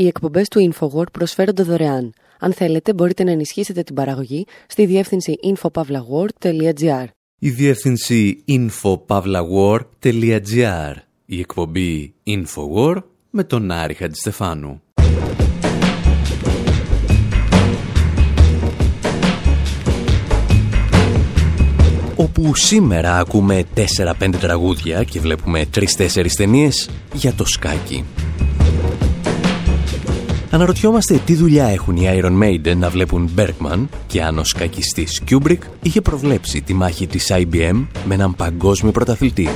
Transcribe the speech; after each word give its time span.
Οι 0.00 0.06
εκπομπές 0.06 0.48
του 0.48 0.72
InfoWord 0.72 1.12
προσφέρονται 1.12 1.62
δωρεάν. 1.62 2.12
Αν 2.38 2.52
θέλετε, 2.52 2.94
μπορείτε 2.94 3.24
να 3.24 3.30
ενισχύσετε 3.30 3.82
την 3.82 3.94
παραγωγή 3.94 4.46
στη 4.66 4.86
διεύθυνση 4.86 5.38
infopavlagor.gr. 5.42 7.04
Η 7.38 7.50
διεύθυνση 7.50 8.44
infopavlagor.gr. 8.48 10.94
Η 11.26 11.38
εκπομπή 11.38 12.14
InfoWord 12.26 13.02
με 13.30 13.44
τον 13.44 13.70
Άρη 13.70 13.94
Χατζηστεφάνου. 13.94 14.82
όπου 22.16 22.54
σήμερα 22.54 23.18
ακούμε 23.18 23.64
4-5 24.20 24.34
τραγούδια 24.40 25.04
και 25.04 25.20
βλέπουμε 25.20 25.64
3-4 25.74 26.26
ταινίες 26.36 26.90
για 27.12 27.32
το 27.32 27.44
σκάκι. 27.44 28.04
Αναρωτιόμαστε 30.52 31.20
τι 31.24 31.34
δουλειά 31.34 31.66
έχουν 31.66 31.96
οι 31.96 32.20
Iron 32.20 32.42
Maiden 32.42 32.76
να 32.76 32.90
βλέπουν 32.90 33.30
Bergman 33.36 33.86
και 34.06 34.22
αν 34.22 34.38
ο 34.38 34.44
σκακιστής 34.44 35.22
Kubrick 35.30 35.58
είχε 35.82 36.00
προβλέψει 36.00 36.60
τη 36.62 36.74
μάχη 36.74 37.06
της 37.06 37.32
IBM 37.32 37.86
με 38.04 38.14
έναν 38.14 38.34
παγκόσμιο 38.34 38.92
πρωταθλητή. 38.92 39.48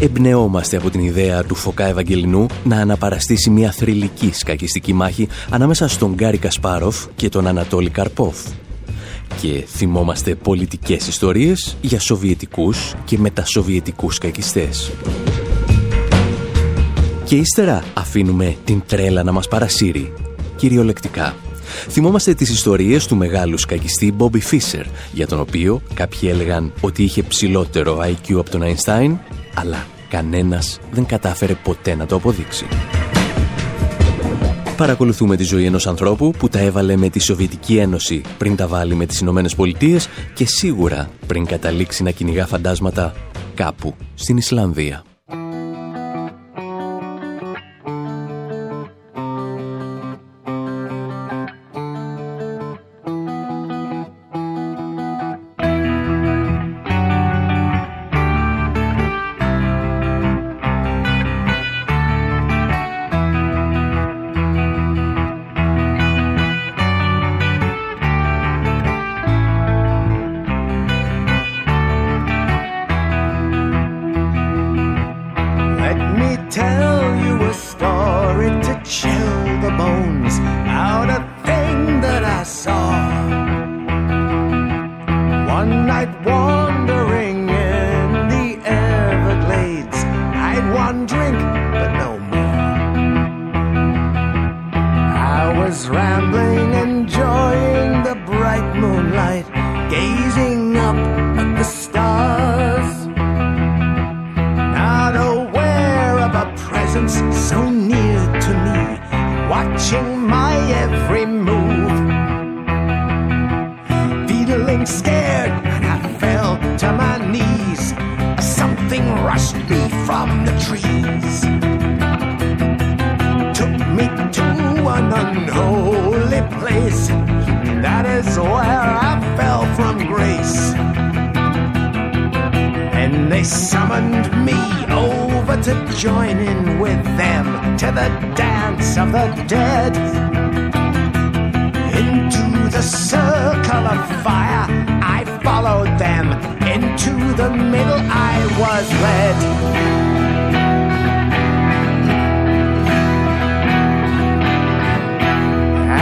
Εμπνεόμαστε 0.00 0.76
από 0.76 0.90
την 0.90 1.00
ιδέα 1.00 1.44
του 1.44 1.54
Φωκά 1.54 1.84
Ευαγγελινού 1.84 2.46
να 2.64 2.76
αναπαραστήσει 2.76 3.50
μια 3.50 3.70
θρηλυκή 3.70 4.30
σκακιστική 4.32 4.92
μάχη 4.92 5.28
ανάμεσα 5.50 5.88
στον 5.88 6.14
Γκάρι 6.14 6.38
Κασπάροφ 6.38 7.06
και 7.16 7.28
τον 7.28 7.46
Ανατόλη 7.46 7.90
Καρπόφ 7.90 8.36
και 9.40 9.64
θυμόμαστε 9.66 10.34
πολιτικές 10.34 11.08
ιστορίες 11.08 11.76
για 11.80 12.00
σοβιετικούς 12.00 12.94
και 13.04 13.18
μετασοβιετικούς 13.18 14.18
κακιστές. 14.18 14.92
Και 17.24 17.36
ύστερα 17.36 17.84
αφήνουμε 17.94 18.56
την 18.64 18.82
τρέλα 18.86 19.22
να 19.22 19.32
μας 19.32 19.48
παρασύρει, 19.48 20.12
κυριολεκτικά. 20.56 21.34
Θυμόμαστε 21.88 22.34
τις 22.34 22.50
ιστορίες 22.50 23.06
του 23.06 23.16
μεγάλου 23.16 23.58
σκακιστή 23.58 24.14
Bobby 24.18 24.40
Fischer, 24.50 24.84
για 25.12 25.26
τον 25.26 25.40
οποίο 25.40 25.82
κάποιοι 25.94 26.28
έλεγαν 26.32 26.72
ότι 26.80 27.02
είχε 27.02 27.22
ψηλότερο 27.22 27.98
IQ 27.98 28.34
από 28.38 28.50
τον 28.50 28.62
Einstein, 28.62 29.16
αλλά 29.54 29.86
κανένας 30.08 30.78
δεν 30.92 31.06
κατάφερε 31.06 31.54
ποτέ 31.54 31.94
να 31.94 32.06
το 32.06 32.16
αποδείξει. 32.16 32.66
Παρακολουθούμε 34.76 35.36
τη 35.36 35.44
ζωή 35.44 35.64
ενός 35.64 35.86
ανθρώπου 35.86 36.30
που 36.38 36.48
τα 36.48 36.58
έβαλε 36.58 36.96
με 36.96 37.08
τη 37.08 37.18
Σοβιετική 37.18 37.76
Ένωση 37.76 38.20
πριν 38.38 38.56
τα 38.56 38.66
βάλει 38.66 38.94
με 38.94 39.06
τις 39.06 39.20
Ηνωμένες 39.20 39.54
Πολιτείες 39.54 40.08
και 40.34 40.46
σίγουρα 40.46 41.10
πριν 41.26 41.44
καταλήξει 41.44 42.02
να 42.02 42.10
κυνηγά 42.10 42.46
φαντάσματα 42.46 43.14
κάπου 43.54 43.94
στην 44.14 44.36
Ισλανδία. 44.36 45.04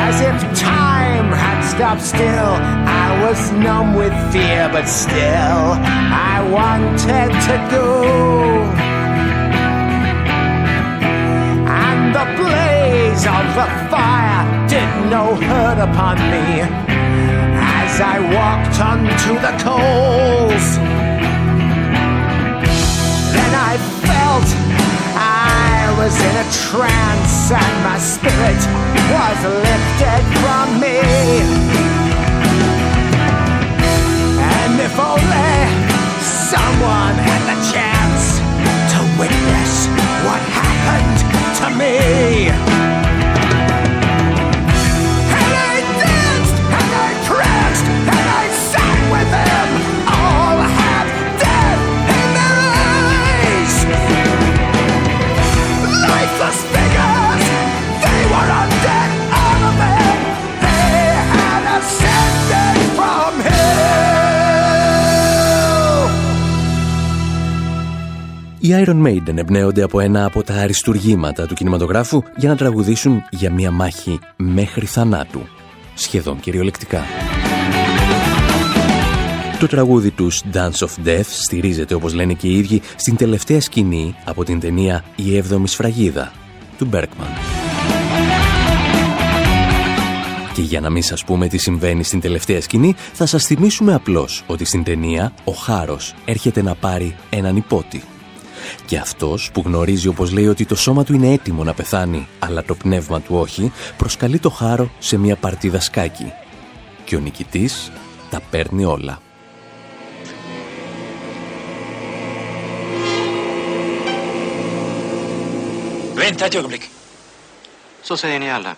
As 0.05 0.21
if 0.21 0.59
time 0.59 1.29
had 1.33 1.61
stopped 1.63 2.03
still, 2.03 2.53
I 3.05 3.09
was 3.25 3.53
numb 3.53 3.95
with 3.95 4.15
fear, 4.33 4.69
but 4.73 4.87
still 4.87 5.63
I 6.33 6.37
wanted 6.57 7.31
to 7.49 7.57
go. 7.71 7.89
And 11.85 12.15
the 12.19 12.27
blaze 12.41 13.25
of 13.39 13.45
the 13.59 13.69
fire 13.91 14.69
did 14.69 14.91
no 15.11 15.35
hurt 15.37 15.79
upon 15.89 16.17
me 16.33 16.63
as 17.83 18.01
I 18.01 18.17
walked 18.39 18.81
onto 18.81 19.33
the 19.47 19.55
coals. 19.63 21.02
was 26.03 26.21
in 26.21 26.37
a 26.37 26.49
trance 26.51 27.53
and 27.53 27.75
my 27.85 27.97
spirit 27.97 28.63
was 29.15 29.39
lifted 29.67 30.23
from 30.43 30.81
me. 30.81 30.99
And 34.59 34.81
if 34.81 34.99
only 34.99 35.55
someone 36.21 37.15
had 37.29 37.43
the 37.51 37.59
chance 37.71 38.41
to 38.93 38.99
witness 39.21 39.87
what 40.27 40.43
happened 40.51 41.19
to 41.61 41.67
me. 41.79 43.02
Οι 68.65 68.69
Iron 68.87 69.07
Maiden 69.07 69.37
εμπνέονται 69.37 69.83
από 69.83 70.01
ένα 70.01 70.25
από 70.25 70.43
τα 70.43 70.55
αριστουργήματα 70.55 71.47
του 71.47 71.55
κινηματογράφου 71.55 72.23
για 72.37 72.49
να 72.49 72.57
τραγουδήσουν 72.57 73.23
για 73.31 73.53
μια 73.53 73.71
μάχη 73.71 74.19
μέχρι 74.37 74.87
θανάτου, 74.87 75.41
σχεδόν 75.95 76.41
κυριολεκτικά. 76.41 77.03
Το 79.61 79.67
τραγούδι 79.67 80.11
τους 80.11 80.43
Dance 80.53 80.87
of 80.87 81.07
Death 81.09 81.25
στηρίζεται, 81.25 81.95
όπως 81.95 82.15
λένε 82.15 82.33
και 82.33 82.49
οι 82.49 82.59
ίδιοι, 82.59 82.83
στην 82.97 83.17
τελευταία 83.17 83.61
σκηνή 83.61 84.15
από 84.25 84.45
την 84.45 84.61
ταινία 84.61 85.05
«Η 85.17 85.37
Έβδομη 85.37 85.69
Σφραγίδα» 85.69 86.33
του 86.79 86.89
Bergman. 86.93 87.33
Και 90.55 90.63
για 90.63 90.81
να 90.81 90.91
μην 90.91 91.03
σας 91.03 91.25
πούμε 91.25 91.49
τι 91.49 91.59
συμβαίνει 91.59 92.05
στην 92.05 92.21
τελευταία 92.21 92.61
σκηνή, 92.61 92.95
θα 93.13 93.27
σας 93.27 93.45
θυμίσουμε 93.45 93.95
απλώς 93.95 94.45
ότι 94.47 94.65
στην 94.65 94.85
ταινία 94.85 95.33
ο 95.45 95.53
Χάρος 95.53 96.15
έρχεται 96.25 96.63
να 96.63 96.75
πάρει 96.75 97.17
έναν 97.31 97.57
υπότι 97.57 98.03
Και 98.87 98.99
αυτός 98.99 99.51
που 99.53 99.63
γνωρίζει 99.67 100.09
όπως 100.09 100.33
λέει 100.33 100.47
ότι 100.47 100.65
το 100.65 100.75
σώμα 100.75 101.05
του 101.05 101.15
είναι 101.15 101.33
έτοιμο 101.33 101.65
να 101.65 101.75
πεθάνει, 101.75 102.29
αλλά 102.39 102.65
το 102.65 102.75
πνεύμα 102.75 103.21
του 103.21 103.37
όχι, 103.37 103.73
προσκαλεί 103.97 104.39
το 104.39 104.51
χάρο 104.51 104.91
σε 104.99 105.17
μια 105.17 105.37
παρτίδα 105.37 105.81
σκάκι. 105.81 106.33
Και 107.05 107.17
ο 107.17 107.19
νικητής 107.19 107.93
τα 108.31 108.41
παίρνει 108.51 108.85
όλα. 108.85 109.21
Vänta 116.23 116.45
ett 116.47 116.55
ögonblick. 116.55 116.91
Så 118.03 118.17
säger 118.17 118.39
ni 118.41 118.51
alla. 118.51 118.77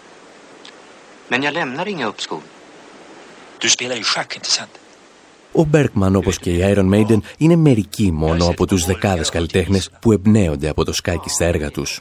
Men 1.29 1.43
jag 1.43 1.55
lämnar 1.55 1.89
inga 1.89 2.07
uppskov. 2.07 2.43
Du 3.59 3.69
spelar 3.69 3.97
ju 3.97 4.03
schack, 4.03 4.37
inte 4.37 4.51
sant? 4.51 4.79
Ο 5.57 5.65
Μπέρκμαν, 5.65 6.17
όπως 6.17 6.39
και 6.39 6.51
η 6.51 6.75
Iron 6.75 6.95
Maiden, 6.95 7.19
είναι 7.39 7.57
μερικοί 7.57 8.13
μόνο 8.13 8.47
από 8.47 8.67
τους 8.67 8.85
δεκάδες 8.85 9.29
καλλιτέχνες 9.29 9.91
που 10.01 10.13
εμπνέονται 10.13 10.69
από 10.69 10.85
το 10.85 10.93
σκάκι 10.93 11.29
στα 11.29 11.45
έργα 11.45 11.71
τους. 11.71 12.01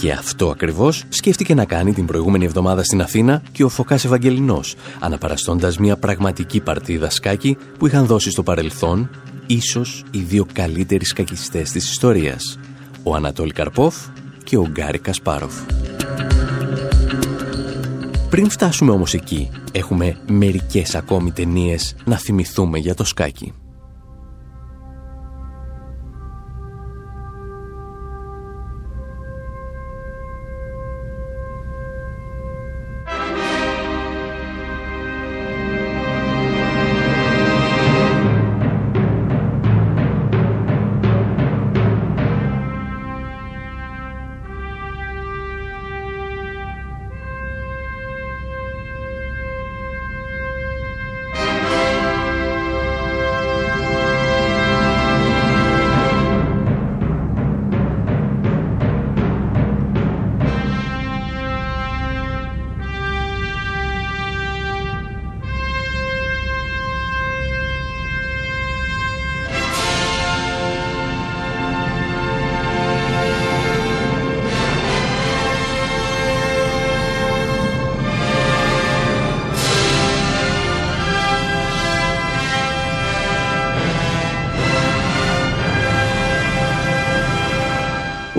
Και 0.00 0.12
αυτό 0.12 0.50
ακριβώς 0.50 1.04
σκέφτηκε 1.08 1.54
να 1.54 1.64
κάνει 1.64 1.92
την 1.92 2.06
προηγούμενη 2.06 2.44
εβδομάδα 2.44 2.84
στην 2.84 3.00
Αθήνα 3.00 3.42
και 3.52 3.64
ο 3.64 3.68
Φωκάς 3.68 4.04
Ευαγγελινός, 4.04 4.74
αναπαραστώντας 5.00 5.78
μια 5.78 5.96
πραγματική 5.96 6.60
παρτίδα 6.60 7.10
σκάκι 7.10 7.56
που 7.78 7.86
είχαν 7.86 8.06
δώσει 8.06 8.30
στο 8.30 8.42
παρελθόν 8.42 9.10
ίσως 9.46 10.04
οι 10.10 10.18
δύο 10.18 10.46
καλύτεροι 10.52 11.04
σκακιστές 11.04 11.70
της 11.70 11.90
ιστορίας, 11.90 12.58
ο 13.02 13.14
Ανατόλη 13.14 13.52
Καρπόφ 13.52 13.96
και 14.44 14.56
ο 14.56 14.68
Γκάρι 14.70 14.98
Κασπάροφ. 14.98 15.54
Πριν 18.34 18.50
φτάσουμε 18.50 18.90
όμως 18.90 19.14
εκεί, 19.14 19.50
έχουμε 19.72 20.16
μερικές 20.26 20.94
ακόμη 20.94 21.30
ταινίες 21.32 21.96
να 22.04 22.16
θυμηθούμε 22.16 22.78
για 22.78 22.94
το 22.94 23.04
σκάκι. 23.04 23.52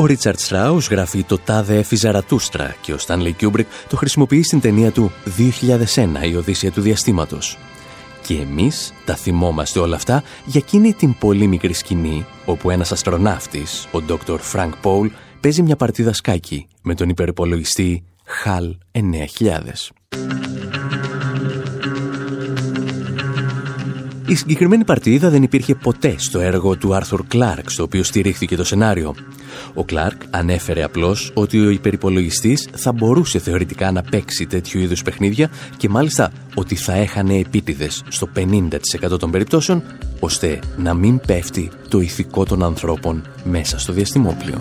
Ο 0.06 0.08
Ρίχαρντ 0.08 0.40
Στράους 0.40 0.88
γράφει 0.88 1.24
το 1.24 1.38
«Τάδε 1.38 1.78
έφη 1.78 1.96
Ζαρατούστρα» 1.96 2.76
και 2.82 2.94
ο 2.94 2.98
Στάνλεϊ 2.98 3.34
Κιούμπρικ 3.34 3.68
το 3.90 3.96
χρησιμοποιεί 3.96 4.44
στην 4.44 4.62
ταινία 4.62 4.92
του 4.92 5.12
«2001. 5.38 6.28
Η 6.30 6.36
Οδύσσεια 6.36 6.72
του 6.72 6.82
Διαστήματος». 6.82 7.58
Και 8.22 8.34
εμείς 8.34 8.94
τα 9.06 9.16
θυμόμαστε 9.16 9.80
όλα 9.80 9.96
αυτά 9.96 10.24
για 10.46 10.62
εκείνη 10.64 10.94
την 10.94 11.18
πολύ 11.18 11.48
μικρή 11.48 11.74
σκηνή 11.74 12.26
όπου 12.46 12.70
ένας 12.70 12.92
αστροναύτης, 12.92 13.88
ο 13.92 14.00
Dr. 14.08 14.38
Frank 14.54 14.72
Poole, 14.82 15.10
παίζει 15.40 15.62
μια 15.62 15.76
παρτίδα 15.76 16.14
σκάκι 16.14 16.68
με 16.82 16.96
τον 16.96 17.10
υπερυπολογιστή 17.10 18.04
HAL 18.44 18.78
9000. 18.92 20.55
Η 24.28 24.36
συγκεκριμένη 24.36 24.84
παρτίδα 24.84 25.30
δεν 25.30 25.44
υπήρχε 25.44 25.76
ποτέ 25.76 26.16
στο 26.18 26.40
έργο 26.40 26.76
του 26.78 26.94
Άρθουρ 26.96 27.24
Κλάρκ, 27.28 27.70
στο 27.70 27.84
οποίο 27.84 28.04
στηρίχθηκε 28.04 28.56
το 28.56 28.64
σενάριο. 28.64 29.16
Ο 29.74 29.84
Κλάρκ 29.84 30.22
ανέφερε 30.30 30.84
απλώς 30.84 31.32
ότι 31.34 31.66
ο 31.66 31.70
υπερυπολογιστής 31.70 32.68
θα 32.76 32.92
μπορούσε 32.92 33.40
θεωρητικά 33.40 33.92
να 33.92 34.02
παίξει 34.02 34.46
τέτοιου 34.46 34.80
είδους 34.80 35.02
παιχνίδια 35.02 35.50
και 35.78 35.90
μάλιστα 35.90 36.32
ότι 36.56 36.76
θα 36.76 36.94
έχανε 36.94 37.38
επίτηδες 37.38 38.04
στο 38.08 38.30
50% 38.36 39.20
των 39.20 39.32
περιπτώσεων, 39.32 39.84
ώστε 40.20 40.60
να 40.78 40.94
μην 40.94 41.20
πέφτει 41.28 41.72
το 41.90 42.00
ηθικό 42.00 42.46
των 42.46 42.64
ανθρώπων 42.64 43.24
μέσα 43.44 43.80
στο 43.80 43.94
διαστημόπλιο. 43.94 44.58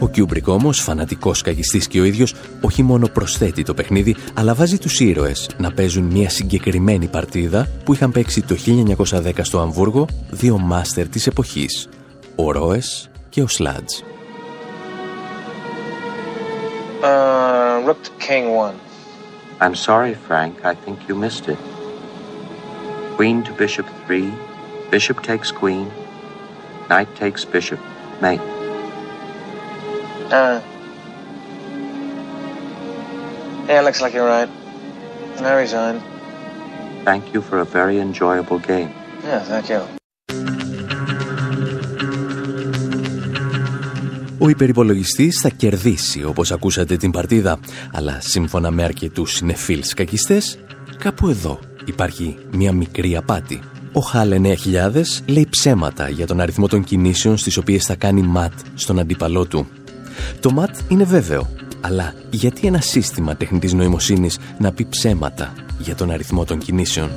Ο 0.00 0.08
Κιούμπρικ 0.08 0.48
όμως, 0.48 0.80
φανατικός 0.80 1.42
σκακιστής 1.42 1.88
και 1.88 2.00
ο 2.00 2.04
ίδιος, 2.04 2.34
όχι 2.60 2.82
μόνο 2.82 3.08
προσθέτει 3.08 3.62
το 3.62 3.74
παιχνίδι, 3.74 4.16
αλλά 4.34 4.54
βάζει 4.54 4.78
τους 4.78 5.00
ήρωες 5.00 5.50
να 5.58 5.72
παίζουν 5.72 6.04
μια 6.04 6.28
συγκεκριμένη 6.28 7.06
παρτίδα 7.06 7.68
που 7.84 7.92
είχαν 7.92 8.12
παίξει 8.12 8.42
το 8.42 8.56
1910 8.56 9.30
στο 9.42 9.60
Αμβούργο 9.60 10.06
δύο 10.30 10.58
μάστερ 10.58 11.08
της 11.08 11.26
εποχής, 11.26 11.88
ο 12.34 12.50
Ρόες 12.52 13.10
και 13.28 13.42
ο 13.42 13.46
Σλάτζ. 13.48 13.92
Uh, 17.00 17.84
rook 17.86 18.02
to 18.02 18.10
king 18.18 18.46
one. 18.66 18.76
I'm 19.60 19.76
sorry, 19.88 20.14
Frank. 20.26 20.52
I 20.64 20.74
think 20.74 20.96
you 21.08 21.14
missed 21.14 21.46
it. 21.54 21.60
Queen 23.16 23.44
to 23.44 23.52
bishop 23.52 23.86
three. 24.04 24.28
Bishop 24.90 25.22
takes 25.22 25.50
queen. 25.62 25.86
Knight 26.90 27.10
takes 27.22 27.44
bishop. 27.44 27.80
Mate. 28.20 28.57
Uh, 30.30 30.60
yeah, 33.66 33.80
looks 33.80 34.02
like 34.02 34.12
you're 34.12 34.26
right. 34.26 34.50
I 35.40 35.54
resign. 35.54 36.02
Thank 37.04 37.32
you 37.32 37.40
for 37.40 37.60
a 37.60 37.64
very 37.64 37.98
enjoyable 37.98 38.58
game. 38.58 38.90
Yeah, 39.24 39.42
thank 39.42 39.68
you. 39.70 39.80
Ο 44.40 44.48
υπερυπολογιστής 44.48 45.40
θα 45.40 45.48
κερδίσει 45.48 46.24
όπως 46.24 46.52
ακούσατε 46.52 46.96
την 46.96 47.10
παρτίδα, 47.10 47.58
αλλά 47.92 48.20
σύμφωνα 48.20 48.70
με 48.70 48.82
αρκετούς 48.84 49.32
συνεφίλς 49.32 49.94
κακιστές, 49.94 50.58
κάπου 50.98 51.28
εδώ 51.28 51.58
υπάρχει 51.84 52.38
μια 52.50 52.72
μικρή 52.72 53.16
απάτη. 53.16 53.60
Ο 53.92 54.00
Χάλε 54.00 54.40
9000 54.42 55.02
λέει 55.26 55.46
ψέματα 55.50 56.08
για 56.08 56.26
τον 56.26 56.40
αριθμό 56.40 56.66
των 56.66 56.84
κινήσεων 56.84 57.36
στις 57.36 57.56
οποίες 57.56 57.84
θα 57.84 57.94
κάνει 57.94 58.22
ματ 58.22 58.52
στον 58.74 58.98
αντίπαλό 58.98 59.46
του. 59.46 59.68
Το 60.40 60.50
ματ 60.50 60.76
είναι 60.88 61.04
βέβαιο, 61.04 61.48
αλλά 61.80 62.14
γιατί 62.30 62.66
ένα 62.66 62.80
σύστημα 62.80 63.36
τεχνητής 63.36 63.72
νοημοσύνης 63.72 64.38
να 64.58 64.72
πει 64.72 64.86
ψέματα 64.90 65.52
για 65.78 65.94
τον 65.94 66.10
αριθμό 66.10 66.44
των 66.44 66.58
κινήσεων; 66.58 67.10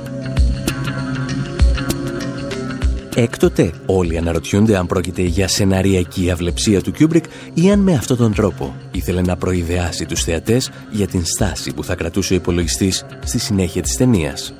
Έκτοτε 3.14 3.72
όλοι 3.86 4.18
αναρωτιούνται 4.18 4.76
αν 4.76 4.86
πρόκειται 4.86 5.22
για 5.22 5.48
σεναριακή 5.48 6.30
αβλεψία 6.30 6.80
του 6.80 6.92
Κιούμπρικ 6.92 7.24
ή 7.54 7.70
αν 7.70 7.78
με 7.78 7.94
αυτόν 7.94 8.16
τον 8.16 8.34
τρόπο 8.34 8.74
ήθελε 8.92 9.20
να 9.22 9.36
προειδεάσει 9.36 10.06
τους 10.06 10.22
θεατές 10.22 10.70
για 10.90 11.06
την 11.06 11.24
στάση 11.24 11.72
που 11.72 11.84
θα 11.84 11.94
κρατούσε 11.94 12.32
ο 12.32 12.36
υπολογιστής 12.36 13.04
στη 13.24 13.38
συνέχεια 13.38 13.82
της 13.82 13.96
ταινίας. 13.96 14.54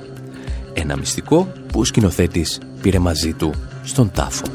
Ένα 0.73 0.97
μυστικό 0.97 1.51
που 1.67 1.79
ο 1.79 1.83
σκηνοθέτης 1.83 2.59
πήρε 2.81 2.99
μαζί 2.99 3.33
του 3.33 3.53
στον 3.83 4.11
τάφο. 4.11 4.45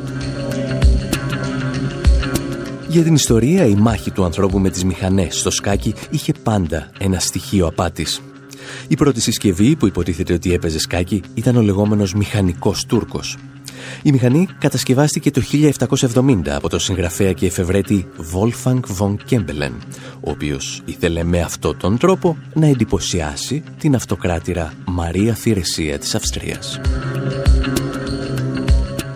Για 2.89 3.03
την 3.03 3.15
ιστορία, 3.15 3.67
η 3.67 3.75
μάχη 3.75 4.11
του 4.11 4.25
ανθρώπου 4.25 4.59
με 4.59 4.71
τις 4.71 4.85
μηχανές 4.85 5.39
στο 5.39 5.51
σκάκι 5.51 5.95
είχε 6.11 6.33
πάντα 6.43 6.91
ένα 6.99 7.19
στοιχείο 7.19 7.67
απάτης. 7.67 8.21
Η 8.89 8.95
πρώτη 8.95 9.21
συσκευή 9.21 9.77
που 9.77 9.87
υποτίθεται 9.87 10.33
ότι 10.33 10.53
έπαιζε 10.53 10.79
σκάκι 10.79 11.23
ήταν 11.35 11.57
ο 11.57 11.61
λεγόμενος 11.61 12.15
μηχανικός 12.15 12.87
Τούρκος. 12.87 13.37
Η 14.03 14.13
μηχανή 14.13 14.49
κατασκευάστηκε 14.59 15.31
το 15.31 15.43
1770 16.15 16.49
από 16.49 16.69
τον 16.69 16.81
συγγραφέα 16.81 17.33
και 17.33 17.47
εφευρέτη 17.47 18.07
Wolfgang 18.33 18.81
von 18.99 19.15
Kempelen, 19.31 19.73
ο 20.21 20.31
οποίος 20.31 20.83
ήθελε 20.85 21.25
με 21.25 21.41
αυτόν 21.41 21.77
τον 21.79 21.99
τρόπο 21.99 22.37
να 22.55 22.67
εντυπωσιάσει 22.67 23.63
την 23.79 23.95
αυτοκράτηρα 23.95 24.73
Μαρία 24.87 25.35
Θηρεσία 25.35 25.99
της 25.99 26.15
Αυστρίας. 26.15 26.81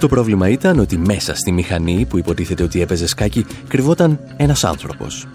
Το 0.03 0.09
πρόβλημα 0.09 0.49
ήταν 0.49 0.79
ότι 0.79 0.99
μέσα 0.99 1.35
στη 1.35 1.53
μηχανή 1.53 2.07
που 2.09 2.19
υποτίθεται 2.19 2.63
ότι 2.63 2.81
έπαιζε 2.81 3.07
σκάκι 3.07 3.47
κρυβόταν 3.69 4.19
ένας 4.37 4.65
άνθρωπος. 4.65 5.27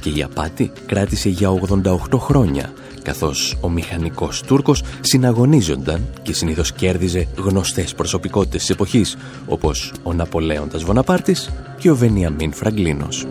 Και 0.00 0.08
η 0.08 0.22
απάτη 0.22 0.72
κράτησε 0.86 1.28
για 1.28 1.48
88 1.82 2.18
χρόνια 2.18 2.72
καθώς 3.02 3.56
ο 3.60 3.68
μηχανικός 3.68 4.42
Τούρκος 4.42 4.82
συναγωνίζονταν 5.00 6.06
και 6.22 6.32
συνήθως 6.32 6.72
κέρδιζε 6.72 7.26
γνωστές 7.36 7.94
προσωπικότητες 7.94 8.60
της 8.60 8.70
εποχής, 8.70 9.16
όπως 9.46 9.92
ο 10.02 10.12
Ναπολέοντας 10.12 10.82
Βοναπάρτης 10.82 11.50
και 11.78 11.90
ο 11.90 11.96
Βενιαμίν 11.96 12.52
Φραγκλίνος. 12.52 13.26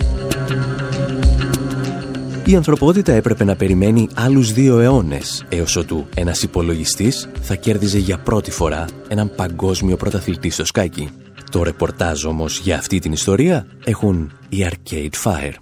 Η 2.45 2.55
ανθρωπότητα 2.55 3.11
έπρεπε 3.11 3.43
να 3.43 3.55
περιμένει 3.55 4.09
άλλους 4.15 4.53
δύο 4.53 4.79
αιώνες, 4.79 5.45
έως 5.49 5.75
ότου 5.75 6.05
ένας 6.15 6.43
υπολογιστής 6.43 7.29
θα 7.41 7.55
κέρδιζε 7.55 7.97
για 7.97 8.17
πρώτη 8.17 8.51
φορά 8.51 8.85
έναν 9.07 9.31
παγκόσμιο 9.35 9.95
πρωταθλητή 9.95 10.49
στο 10.49 10.65
σκάκι. 10.65 11.09
Το 11.51 11.63
ρεπορτάζ 11.63 12.25
όμως 12.25 12.59
για 12.59 12.77
αυτή 12.77 12.99
την 12.99 13.11
ιστορία 13.11 13.65
έχουν 13.83 14.31
οι 14.49 14.65
Arcade 14.69 15.23
Fire. 15.23 15.53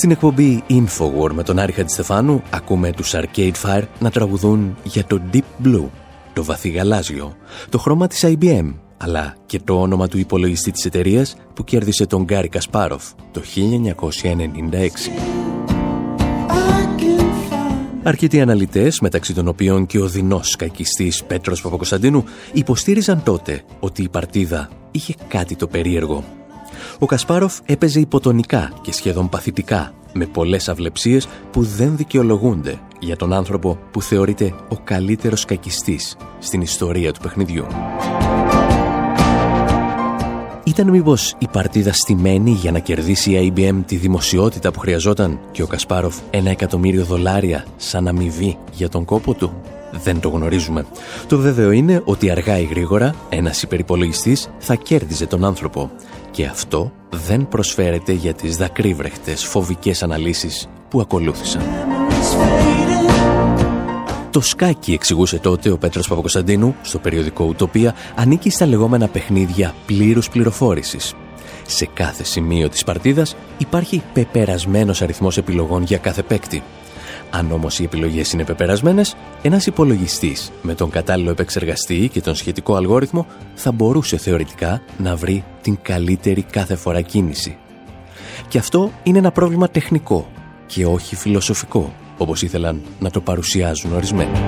Στην 0.00 0.12
εκπομπή 0.12 0.62
Infowar 0.68 1.30
με 1.32 1.42
τον 1.42 1.58
Άρη 1.58 1.72
Χατζηστεφάνου 1.72 2.42
ακούμε 2.50 2.92
τους 2.92 3.14
Arcade 3.14 3.52
Fire 3.62 3.82
να 3.98 4.10
τραγουδούν 4.10 4.76
για 4.82 5.04
το 5.04 5.20
Deep 5.32 5.66
Blue, 5.66 5.88
το 6.32 6.44
βαθύ 6.44 6.68
γαλάζιο, 6.68 7.36
το 7.68 7.78
χρώμα 7.78 8.06
της 8.06 8.24
IBM, 8.26 8.74
αλλά 8.96 9.36
και 9.46 9.60
το 9.64 9.80
όνομα 9.80 10.08
του 10.08 10.18
υπολογιστή 10.18 10.70
της 10.70 10.84
εταιρείας 10.84 11.36
που 11.54 11.64
κέρδισε 11.64 12.06
τον 12.06 12.22
Γκάρι 12.22 12.48
Κασπάροφ 12.48 13.04
το 13.30 13.40
1996. 13.40 15.10
Αρκετοί 18.02 18.40
αναλυτές, 18.40 19.00
μεταξύ 19.00 19.34
των 19.34 19.48
οποίων 19.48 19.86
και 19.86 19.98
ο 19.98 20.08
δεινός 20.08 20.56
κακιστής 20.56 21.24
Πέτρος 21.24 21.60
Παπακοσταντίνου, 21.60 22.24
υποστήριζαν 22.52 23.22
τότε 23.22 23.62
ότι 23.80 24.02
η 24.02 24.08
παρτίδα 24.08 24.68
είχε 24.90 25.14
κάτι 25.28 25.56
το 25.56 25.66
περίεργο 25.66 26.24
ο 26.98 27.06
Κασπάροφ 27.06 27.58
έπαιζε 27.64 28.00
υποτονικά 28.00 28.72
και 28.80 28.92
σχεδόν 28.92 29.28
παθητικά, 29.28 29.92
με 30.12 30.26
πολλές 30.26 30.68
αυλεψίες 30.68 31.28
που 31.50 31.62
δεν 31.62 31.96
δικαιολογούνται 31.96 32.78
για 33.00 33.16
τον 33.16 33.32
άνθρωπο 33.32 33.78
που 33.90 34.02
θεωρείται 34.02 34.54
ο 34.68 34.76
καλύτερος 34.84 35.44
κακιστής 35.44 36.16
στην 36.38 36.60
ιστορία 36.60 37.12
του 37.12 37.20
παιχνιδιού. 37.20 37.66
Ήταν 40.64 40.88
μήπως 40.88 41.34
η 41.38 41.48
παρτίδα 41.52 41.92
στημένη 41.92 42.50
για 42.50 42.70
να 42.70 42.78
κερδίσει 42.78 43.30
η 43.30 43.52
IBM 43.56 43.82
τη 43.86 43.96
δημοσιότητα 43.96 44.70
που 44.70 44.78
χρειαζόταν 44.78 45.40
και 45.52 45.62
ο 45.62 45.66
Κασπάροφ 45.66 46.16
ένα 46.30 46.50
εκατομμύριο 46.50 47.04
δολάρια 47.04 47.64
σαν 47.76 48.08
αμοιβή 48.08 48.58
για 48.72 48.88
τον 48.88 49.04
κόπο 49.04 49.34
του; 49.34 49.52
δεν 50.04 50.20
το 50.20 50.28
γνωρίζουμε. 50.28 50.86
Το 51.28 51.38
βέβαιο 51.38 51.70
είναι 51.70 52.02
ότι 52.04 52.30
αργά 52.30 52.58
ή 52.58 52.64
γρήγορα 52.64 53.14
ένας 53.28 53.62
υπερυπολογιστής 53.62 54.50
θα 54.58 54.74
κέρδιζε 54.74 55.26
τον 55.26 55.44
άνθρωπο. 55.44 55.90
Και 56.30 56.46
αυτό 56.46 56.92
δεν 57.10 57.48
προσφέρεται 57.48 58.12
για 58.12 58.34
τις 58.34 58.56
δακρύβρεχτες 58.56 59.44
φοβικές 59.44 60.02
αναλύσεις 60.02 60.68
που 60.88 61.00
ακολούθησαν. 61.00 61.62
Το 64.30 64.40
σκάκι, 64.40 64.92
εξηγούσε 64.92 65.38
τότε 65.38 65.70
ο 65.70 65.78
Πέτρος 65.78 66.08
Παπακοσταντίνου 66.08 66.74
στο 66.82 66.98
περιοδικό 66.98 67.44
Ουτοπία, 67.44 67.94
ανήκει 68.14 68.50
στα 68.50 68.66
λεγόμενα 68.66 69.08
παιχνίδια 69.08 69.74
πλήρους 69.86 70.28
πληροφόρησης. 70.28 71.14
Σε 71.66 71.88
κάθε 71.94 72.24
σημείο 72.24 72.68
της 72.68 72.84
παρτίδας 72.84 73.36
υπάρχει 73.58 74.02
πεπερασμένος 74.12 75.02
αριθμός 75.02 75.36
επιλογών 75.36 75.82
για 75.82 75.98
κάθε 75.98 76.22
παίκτη. 76.22 76.62
Αν 77.30 77.52
όμως 77.52 77.78
οι 77.78 77.84
επιλογές 77.84 78.32
είναι 78.32 78.44
πεπερασμένες, 78.44 79.16
ένας 79.42 79.66
υπολογιστής 79.66 80.50
με 80.62 80.74
τον 80.74 80.90
κατάλληλο 80.90 81.30
επεξεργαστή 81.30 82.08
και 82.12 82.20
τον 82.20 82.34
σχετικό 82.34 82.74
αλγόριθμο 82.74 83.26
θα 83.54 83.72
μπορούσε 83.72 84.16
θεωρητικά 84.16 84.82
να 84.98 85.16
βρει 85.16 85.44
την 85.62 85.78
καλύτερη 85.82 86.42
κάθε 86.42 86.76
φορά 86.76 87.00
κίνηση. 87.00 87.56
Και 88.48 88.58
αυτό 88.58 88.90
είναι 89.02 89.18
ένα 89.18 89.30
πρόβλημα 89.30 89.68
τεχνικό 89.68 90.28
και 90.66 90.86
όχι 90.86 91.16
φιλοσοφικό, 91.16 91.92
όπως 92.18 92.42
ήθελαν 92.42 92.80
να 93.00 93.10
το 93.10 93.20
παρουσιάζουν 93.20 93.92
ορισμένοι. 93.94 94.38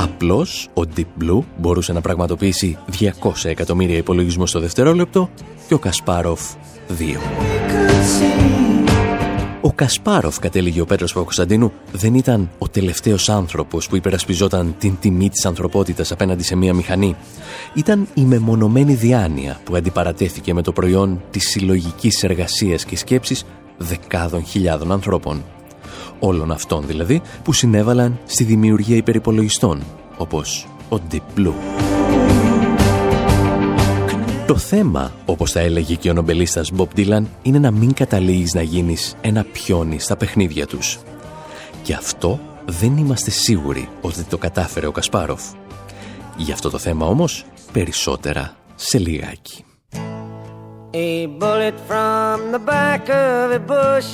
Απλώς 0.00 0.68
ο 0.74 0.82
Deep 0.96 1.22
Blue 1.22 1.40
μπορούσε 1.56 1.92
να 1.92 2.00
πραγματοποιήσει 2.00 2.78
200 3.00 3.10
εκατομμύρια 3.44 3.96
υπολογισμό 3.96 4.46
στο 4.46 4.60
δευτερόλεπτο 4.60 5.30
και 5.68 5.74
ο 5.74 5.78
Κασπάροφ 5.78 6.40
2. 6.98 8.57
Ο 9.60 9.72
Κασπάροφ, 9.72 10.38
κατέληγε 10.38 10.80
ο 10.80 10.84
Πέτρος 10.84 11.12
Παπακοσταντίνου, 11.12 11.72
δεν 11.92 12.14
ήταν 12.14 12.50
ο 12.58 12.68
τελευταίος 12.68 13.28
άνθρωπος 13.28 13.88
που 13.88 13.96
υπερασπιζόταν 13.96 14.74
την 14.78 14.96
τιμή 15.00 15.28
της 15.28 15.46
ανθρωπότητας 15.46 16.12
απέναντι 16.12 16.42
σε 16.42 16.56
μία 16.56 16.74
μηχανή. 16.74 17.16
Ήταν 17.74 18.08
η 18.14 18.22
μεμονωμένη 18.22 18.94
διάνοια 18.94 19.60
που 19.64 19.76
αντιπαρατέθηκε 19.76 20.54
με 20.54 20.62
το 20.62 20.72
προϊόν 20.72 21.22
της 21.30 21.48
συλλογικής 21.48 22.22
εργασίας 22.22 22.84
και 22.84 22.96
σκέψης 22.96 23.44
δεκάδων 23.76 24.44
χιλιάδων 24.44 24.92
ανθρώπων. 24.92 25.44
Όλων 26.18 26.50
αυτών 26.50 26.86
δηλαδή 26.86 27.22
που 27.42 27.52
συνέβαλαν 27.52 28.18
στη 28.26 28.44
δημιουργία 28.44 28.96
υπερυπολογιστών, 28.96 29.82
όπως 30.16 30.68
ο 30.88 30.96
Deep 31.10 31.38
Blue. 31.38 31.97
Το 34.48 34.56
θέμα, 34.56 35.12
όπως 35.24 35.52
θα 35.52 35.60
έλεγε 35.60 35.94
και 35.94 36.10
ο 36.10 36.12
νομπελίστας 36.12 36.72
Bob 36.76 36.86
Dylan, 36.96 37.22
είναι 37.42 37.58
να 37.58 37.70
μην 37.70 37.94
καταλήγεις 37.94 38.54
να 38.54 38.62
γίνεις 38.62 39.14
ένα 39.20 39.44
πιόνι 39.52 39.98
στα 39.98 40.16
παιχνίδια 40.16 40.66
τους. 40.66 40.98
Και 41.82 41.94
αυτό 41.94 42.40
δεν 42.64 42.96
είμαστε 42.96 43.30
σίγουροι 43.30 43.88
ότι 44.00 44.22
το 44.22 44.38
κατάφερε 44.38 44.86
ο 44.86 44.92
Κασπάροφ. 44.92 45.42
Για 46.36 46.54
αυτό 46.54 46.70
το 46.70 46.78
θέμα 46.78 47.06
όμως, 47.06 47.44
περισσότερα 47.72 48.56
σε 48.74 48.98
λιγάκι. 48.98 49.64
A 50.92 51.26
bullet 51.40 51.78
from 51.88 52.38
the 52.52 52.62
back 52.74 53.02
of 53.08 53.50
a 53.52 53.62
bush 53.72 54.10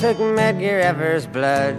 took 0.00 0.18
Medgar 0.38 0.78
Evers' 0.90 1.28
blood. 1.36 1.74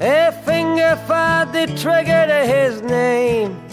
A 0.00 0.32
finger 0.48 0.92
fired 1.08 1.50
the 1.58 1.66
trigger 1.82 2.22
to 2.32 2.40
his 2.54 2.74
name. 3.00 3.63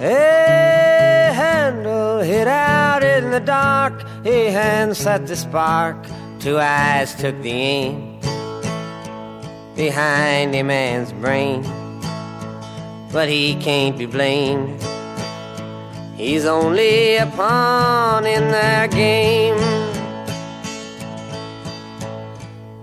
A 0.00 1.32
handle 1.34 2.20
hit 2.20 2.46
out 2.46 3.02
in 3.02 3.32
the 3.32 3.40
dark, 3.40 4.04
a 4.24 4.50
hand 4.52 4.96
set 4.96 5.26
the 5.26 5.34
spark, 5.34 5.96
two 6.38 6.56
eyes 6.56 7.16
took 7.16 7.42
the 7.42 7.50
aim 7.50 8.20
behind 9.74 10.54
a 10.54 10.62
man's 10.62 11.12
brain. 11.14 11.64
But 13.12 13.28
he 13.28 13.56
can't 13.56 13.98
be 13.98 14.06
blamed, 14.06 14.80
he's 16.14 16.44
only 16.44 17.16
a 17.16 17.26
pawn 17.26 18.24
in 18.24 18.52
their 18.52 18.86
game. 18.86 19.58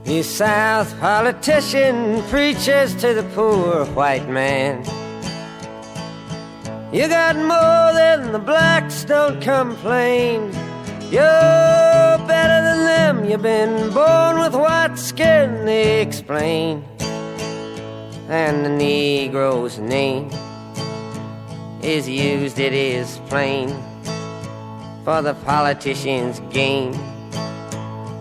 The 0.03 0.21
South 0.21 0.99
politician 0.99 2.23
preaches 2.23 2.93
to 2.95 3.13
the 3.13 3.23
poor 3.33 3.85
white 3.85 4.27
man. 4.27 4.83
You 6.95 7.09
got 7.09 7.35
more 7.35 7.91
than 7.93 8.31
the 8.31 8.39
blacks, 8.39 9.03
don't 9.03 9.41
complain. 9.41 10.43
You're 11.11 12.17
better 12.25 12.59
than 12.63 12.85
them, 12.85 13.25
you've 13.29 13.41
been 13.41 13.93
born 13.93 14.39
with 14.39 14.55
white 14.55 14.97
skin, 14.97 15.65
they 15.65 15.99
explain. 15.99 16.85
And 18.29 18.63
the 18.63 18.69
Negro's 18.69 19.77
name 19.77 20.29
is 21.83 22.07
used, 22.07 22.59
it 22.59 22.71
is 22.71 23.19
plain, 23.27 23.67
for 25.03 25.21
the 25.21 25.33
politician's 25.43 26.39
gain 26.49 26.93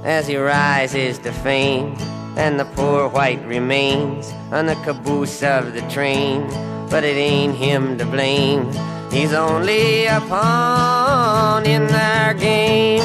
as 0.02 0.26
he 0.26 0.37
rises 0.37 1.20
to 1.20 1.30
fame. 1.30 1.94
And 2.37 2.58
the 2.58 2.64
poor 2.64 3.08
white 3.08 3.46
remains 3.46 4.32
on 4.50 4.66
the 4.66 4.74
caboose 4.82 5.44
of 5.44 5.74
the 5.74 5.82
train 5.82 6.50
but 6.90 7.05
it 7.05 7.16
ain't 7.16 7.57
him 7.57 7.99
to 7.99 8.07
blame. 8.07 8.73
He's 9.11 9.33
only 9.33 10.07
a 10.07 10.20
pawn 10.20 11.66
in 11.66 11.87
their 11.87 12.35
game. 12.35 13.03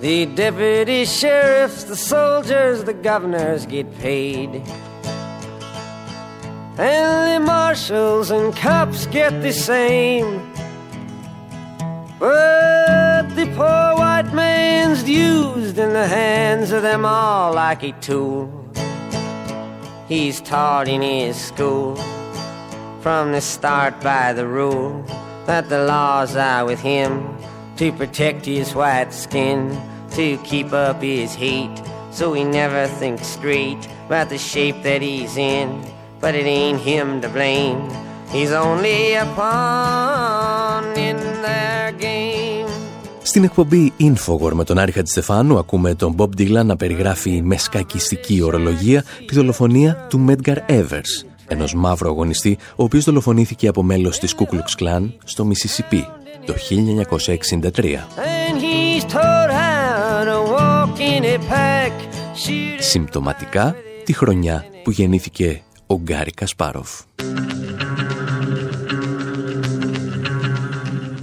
The 0.00 0.26
deputy 0.26 1.04
sheriffs, 1.04 1.84
the 1.84 1.96
soldiers, 1.96 2.84
the 2.84 2.92
governors 2.92 3.66
get 3.66 3.86
paid. 4.00 4.62
And 6.76 7.42
the 7.42 7.46
marshals 7.46 8.30
and 8.30 8.54
cops 8.56 9.06
get 9.06 9.42
the 9.42 9.52
same. 9.52 10.52
But 12.18 13.28
the 13.36 13.46
poor 13.56 13.94
white 13.96 14.21
man's 14.32 15.08
used 15.08 15.78
in 15.78 15.92
the 15.92 16.06
hands 16.06 16.72
of 16.72 16.82
them 16.82 17.04
all 17.04 17.54
like 17.54 17.82
a 17.82 17.92
tool. 18.00 18.50
He's 20.08 20.40
taught 20.40 20.88
in 20.88 21.02
his 21.02 21.36
school 21.36 21.96
from 23.00 23.32
the 23.32 23.40
start 23.40 24.00
by 24.00 24.32
the 24.32 24.46
rule 24.46 25.02
that 25.46 25.68
the 25.68 25.84
laws 25.84 26.36
are 26.36 26.64
with 26.64 26.80
him 26.80 27.36
to 27.76 27.92
protect 27.92 28.44
his 28.46 28.74
white 28.74 29.12
skin, 29.12 29.76
to 30.12 30.36
keep 30.44 30.72
up 30.72 31.02
his 31.02 31.34
heat, 31.34 31.74
so 32.10 32.32
he 32.32 32.44
never 32.44 32.86
thinks 32.86 33.26
straight 33.26 33.88
about 34.06 34.28
the 34.28 34.38
shape 34.38 34.82
that 34.82 35.02
he's 35.02 35.36
in. 35.36 35.84
But 36.20 36.34
it 36.34 36.46
ain't 36.46 36.80
him 36.80 37.20
to 37.22 37.28
blame, 37.28 37.90
he's 38.30 38.52
only 38.52 39.14
a 39.14 39.24
pawn 39.34 40.84
in 40.96 41.16
their 41.42 41.92
game. 41.92 42.41
Στην 43.22 43.44
εκπομπή 43.44 43.92
Infowar 44.00 44.52
με 44.52 44.64
τον 44.64 44.78
Άρη 44.78 44.92
Χατζηστεφάνου 44.92 45.58
ακούμε 45.58 45.94
τον 45.94 46.14
Bob 46.18 46.28
Dylan 46.38 46.64
να 46.64 46.76
περιγράφει 46.76 47.42
με 47.42 47.56
σκακιστική 47.56 48.42
ορολογία 48.42 49.04
τη 49.26 49.34
δολοφονία 49.34 50.06
του 50.08 50.26
Medgar 50.28 50.56
Evers, 50.68 51.26
ενός 51.46 51.74
μαύρου 51.74 52.08
αγωνιστή, 52.08 52.58
ο 52.76 52.82
οποίος 52.82 53.04
δολοφονήθηκε 53.04 53.68
από 53.68 53.82
μέλος 53.82 54.18
της 54.18 54.34
Ku 54.38 54.42
Klux 54.42 54.82
Klan 54.82 55.10
στο 55.24 55.44
Μισισιπί 55.44 56.06
το 56.44 56.54
1963. 57.74 58.06
Συμπτωματικά 62.78 63.74
τη 64.04 64.12
χρονιά 64.12 64.64
που 64.82 64.90
γεννήθηκε 64.90 65.62
ο 65.86 66.00
Γκάρι 66.00 66.30
Κασπάροφ. 66.30 67.00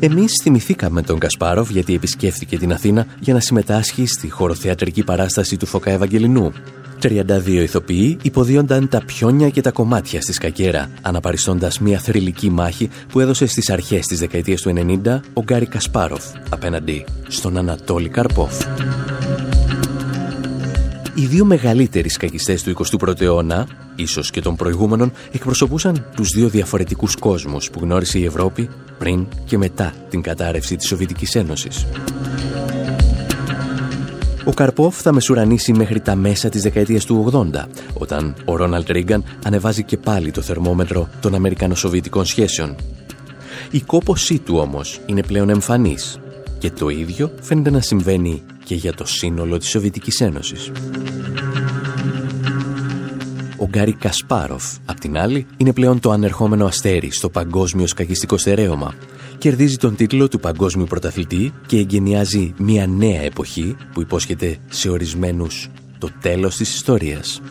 Εμείς 0.01 0.31
θυμηθήκαμε 0.43 1.01
τον 1.01 1.19
Κασπάροφ 1.19 1.69
γιατί 1.69 1.93
επισκέφθηκε 1.93 2.57
την 2.57 2.73
Αθήνα 2.73 3.05
για 3.19 3.33
να 3.33 3.39
συμμετάσχει 3.39 4.05
στη 4.05 4.29
χωροθεατρική 4.29 5.03
παράσταση 5.03 5.57
του 5.57 5.65
Φωκά 5.65 5.91
Ευαγγελινού. 5.91 6.53
32 7.01 7.47
ηθοποιοί 7.47 8.17
υποδίονταν 8.21 8.87
τα 8.87 9.03
πιόνια 9.05 9.49
και 9.49 9.61
τα 9.61 9.71
κομμάτια 9.71 10.21
στη 10.21 10.33
σκακέρα, 10.33 10.89
αναπαριστώντας 11.01 11.79
μια 11.79 11.99
θρηλυκή 11.99 12.49
μάχη 12.49 12.89
που 13.11 13.19
έδωσε 13.19 13.45
στις 13.45 13.69
αρχές 13.69 14.05
της 14.05 14.19
δεκαετίας 14.19 14.61
του 14.61 14.73
90 15.05 15.19
ο 15.33 15.43
Γκάρι 15.43 15.65
Κασπάροφ 15.65 16.23
απέναντι 16.49 17.05
στον 17.27 17.57
Ανατόλη 17.57 18.09
Καρπόφ. 18.09 18.65
Οι 21.15 21.25
δύο 21.25 21.45
μεγαλύτεροι 21.45 22.09
σκακιστές 22.09 22.63
του 22.63 22.85
21ου 22.99 23.21
αιώνα, 23.21 23.67
ίσως 23.95 24.31
και 24.31 24.41
των 24.41 24.55
προηγούμενων, 24.55 25.11
εκπροσωπούσαν 25.31 26.05
τους 26.15 26.29
δύο 26.29 26.49
διαφορετικούς 26.49 27.15
κόσμους 27.15 27.69
που 27.69 27.79
γνώρισε 27.81 28.19
η 28.19 28.25
Ευρώπη 28.25 28.69
πριν 28.97 29.27
και 29.45 29.57
μετά 29.57 29.93
την 30.09 30.21
κατάρρευση 30.21 30.75
της 30.75 30.87
Σοβιετικής 30.87 31.35
Ένωσης. 31.35 31.85
Ο 34.45 34.53
Καρπόφ 34.53 35.01
θα 35.01 35.11
μεσουρανίσει 35.11 35.73
μέχρι 35.73 35.99
τα 35.99 36.15
μέσα 36.15 36.49
της 36.49 36.61
δεκαετίας 36.61 37.05
του 37.05 37.31
80, 37.33 37.65
όταν 37.93 38.35
ο 38.45 38.55
Ρόναλτ 38.55 38.89
Ρίγκαν 38.89 39.23
ανεβάζει 39.45 39.83
και 39.83 39.97
πάλι 39.97 40.31
το 40.31 40.41
θερμόμετρο 40.41 41.09
των 41.19 41.35
Αμερικανο-Σοβιετικών 41.35 42.25
σχέσεων. 42.25 42.75
Η 43.71 43.81
κόπωσή 43.81 44.39
του 44.39 44.57
όμως 44.57 44.99
είναι 45.05 45.23
πλέον 45.23 45.49
εμφανής 45.49 46.19
και 46.57 46.71
το 46.71 46.89
ίδιο 46.89 47.31
φαίνεται 47.41 47.69
να 47.69 47.81
συμβαίνει 47.81 48.43
και 48.69 48.75
για 48.75 48.93
το 48.93 49.05
σύνολο 49.05 49.57
της 49.57 49.69
Σοβιετικής 49.69 50.21
Ένωσης. 50.21 50.71
Ο 53.57 53.67
Γκάρι 53.67 53.93
Κασπάροφ, 53.93 54.63
απ' 54.85 54.99
την 54.99 55.17
άλλη, 55.17 55.45
είναι 55.57 55.73
πλέον 55.73 55.99
το 55.99 56.11
ανερχόμενο 56.11 56.65
αστέρι 56.65 57.11
στο 57.11 57.29
παγκόσμιο 57.29 57.87
σκακιστικό 57.87 58.37
στερέωμα. 58.37 58.93
Κερδίζει 59.37 59.75
τον 59.77 59.95
τίτλο 59.95 60.27
του 60.27 60.39
παγκόσμιου 60.39 60.85
πρωταθλητή 60.85 61.53
και 61.65 61.77
εγκαινιάζει 61.77 62.53
μια 62.57 62.87
νέα 62.87 63.21
εποχή 63.21 63.75
που 63.93 64.01
υπόσχεται 64.01 64.57
σε 64.69 64.89
ορισμένους 64.89 65.69
το 65.97 66.09
τέλος 66.21 66.55
της 66.55 66.75
ιστορίας. 66.75 67.41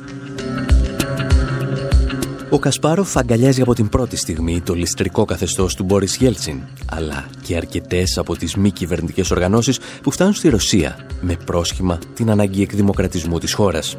Ο 2.50 2.58
Κασπάροφ 2.58 3.16
αγκαλιάζει 3.16 3.60
από 3.60 3.74
την 3.74 3.88
πρώτη 3.88 4.16
στιγμή 4.16 4.60
το 4.60 4.74
ληστρικό 4.74 5.24
καθεστώς 5.24 5.74
του 5.74 5.84
Μπόρις 5.84 6.16
Γέλτσιν, 6.16 6.60
αλλά 6.90 7.26
και 7.42 7.56
αρκετές 7.56 8.18
από 8.18 8.36
τις 8.36 8.56
μη 8.56 8.70
κυβερνητικές 8.70 9.30
οργανώσεις 9.30 9.78
που 10.02 10.10
φτάνουν 10.10 10.34
στη 10.34 10.48
Ρωσία 10.48 11.06
με 11.20 11.36
πρόσχημα 11.44 11.98
την 12.14 12.30
ανάγκη 12.30 12.62
εκδημοκρατισμού 12.62 13.38
της 13.38 13.52
χώρας. 13.52 13.96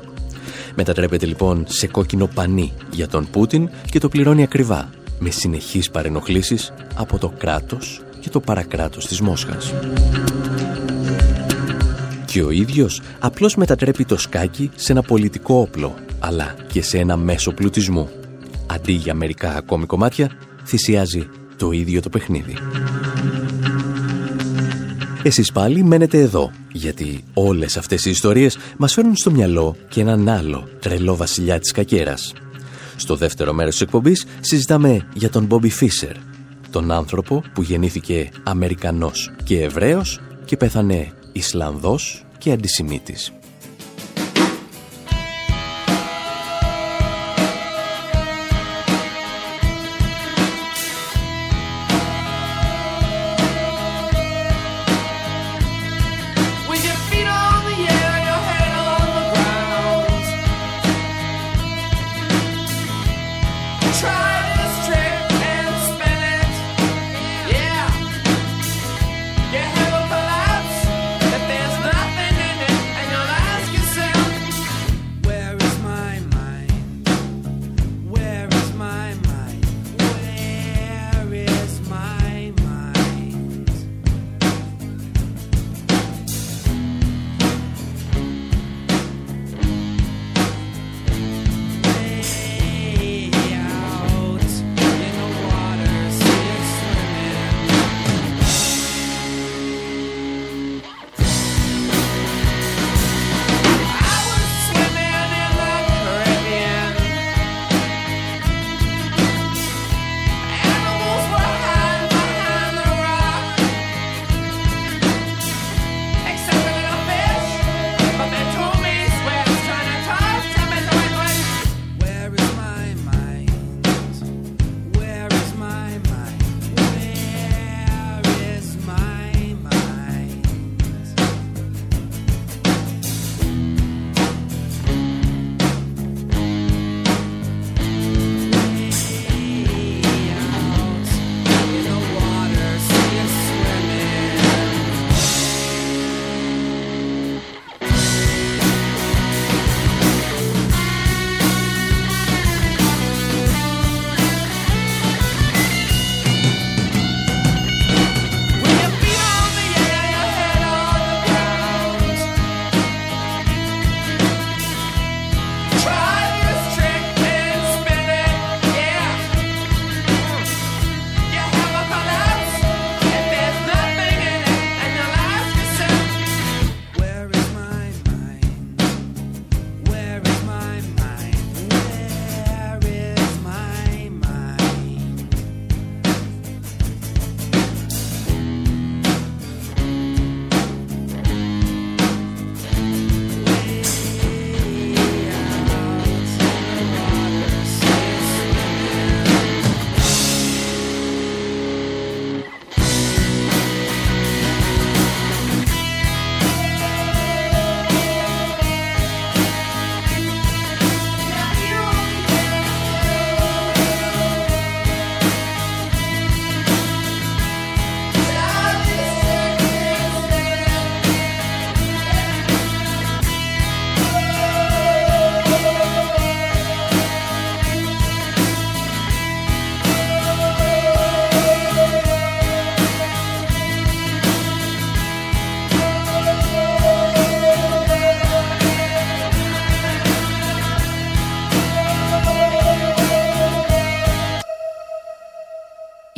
Μετατρέπεται 0.75 1.25
λοιπόν 1.25 1.65
σε 1.67 1.87
κόκκινο 1.87 2.27
πανί 2.33 2.73
για 2.91 3.07
τον 3.07 3.29
Πούτιν 3.31 3.69
και 3.89 3.99
το 3.99 4.09
πληρώνει 4.09 4.43
ακριβά, 4.43 4.89
με 5.19 5.29
συνεχείς 5.29 5.89
παρενοχλήσεις 5.89 6.73
από 6.95 7.17
το 7.17 7.33
κράτος 7.37 8.01
και 8.19 8.29
το 8.29 8.39
παρακράτος 8.39 9.07
της 9.07 9.21
Μόσχας. 9.21 9.73
Και 12.25 12.43
ο 12.43 12.51
ίδιος 12.51 13.01
απλώς 13.19 13.55
μετατρέπει 13.55 14.05
το 14.05 14.17
σκάκι 14.17 14.71
σε 14.75 14.91
ένα 14.91 15.01
πολιτικό 15.01 15.55
όπλο, 15.55 15.95
αλλά 16.19 16.55
και 16.71 16.81
σε 16.81 16.97
ένα 16.97 17.17
μέσο 17.17 17.51
πλουτισμού. 17.51 18.09
Αντί 18.71 18.91
για 18.91 19.13
μερικά 19.13 19.55
ακόμη 19.55 19.85
κομμάτια, 19.85 20.31
θυσιάζει 20.65 21.27
το 21.57 21.71
ίδιο 21.71 22.01
το 22.01 22.09
παιχνίδι. 22.09 22.53
Εσείς 25.23 25.51
πάλι 25.51 25.83
μένετε 25.83 26.17
εδώ, 26.17 26.51
γιατί 26.71 27.23
όλες 27.33 27.77
αυτές 27.77 28.05
οι 28.05 28.09
ιστορίες 28.09 28.57
μας 28.77 28.93
φέρνουν 28.93 29.15
στο 29.15 29.31
μυαλό 29.31 29.75
και 29.89 30.01
έναν 30.01 30.29
άλλο 30.29 30.67
τρελό 30.79 31.15
βασιλιά 31.15 31.59
της 31.59 31.71
κακέρας. 31.71 32.33
Στο 32.95 33.15
δεύτερο 33.15 33.53
μέρος 33.53 33.73
της 33.73 33.81
εκπομπής 33.81 34.25
συζητάμε 34.39 35.07
για 35.13 35.29
τον 35.29 35.45
Μπόμπι 35.45 35.69
Φίσερ, 35.69 36.15
τον 36.71 36.91
άνθρωπο 36.91 37.43
που 37.53 37.61
γεννήθηκε 37.61 38.29
Αμερικανός 38.43 39.31
και 39.43 39.61
Εβραίος 39.61 40.19
και 40.45 40.57
πέθανε 40.57 41.11
Ισλανδός 41.31 42.25
και 42.37 42.51
αντισημίτης. 42.51 43.31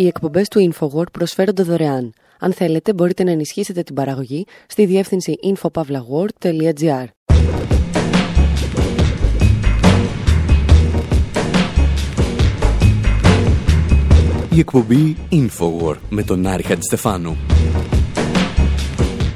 Οι 0.01 0.07
εκπομπές 0.07 0.47
του 0.47 0.71
InfoWord 0.71 1.11
προσφέρονται 1.11 1.63
δωρεάν. 1.63 2.13
Αν 2.39 2.53
θέλετε, 2.53 2.93
μπορείτε 2.93 3.23
να 3.23 3.31
ενισχύσετε 3.31 3.83
την 3.83 3.95
παραγωγή 3.95 4.45
στη 4.67 4.85
διεύθυνση 4.85 5.33
infopavlagor.gr. 5.43 7.05
Η 14.53 14.59
εκπομπή 14.59 15.15
InfoWord 15.31 15.97
με 16.09 16.23
τον 16.23 16.47
Άρη 16.47 16.63
Χατζηστεφάνου. 16.63 17.37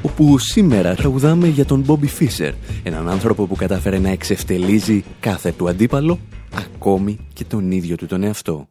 Ο 0.02 0.08
που 0.08 0.38
σήμερα 0.38 0.94
τραγουδάμε 0.94 1.46
για 1.46 1.64
τον 1.64 1.84
Bobby 1.88 2.22
Fischer, 2.22 2.52
έναν 2.82 3.08
άνθρωπο 3.08 3.46
που 3.46 3.56
κατάφερε 3.56 3.98
να 3.98 4.08
εξευτελίζει 4.08 5.04
κάθε 5.20 5.52
του 5.52 5.68
αντίπαλο, 5.68 6.18
ακόμη 6.54 7.18
και 7.32 7.44
τον 7.44 7.70
ίδιο 7.70 7.96
του 7.96 8.06
τον 8.06 8.22
εαυτό. 8.22 8.68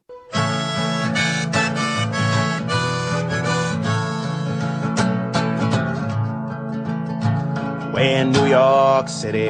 In 7.97 8.31
New 8.31 8.47
York 8.47 9.08
City, 9.08 9.49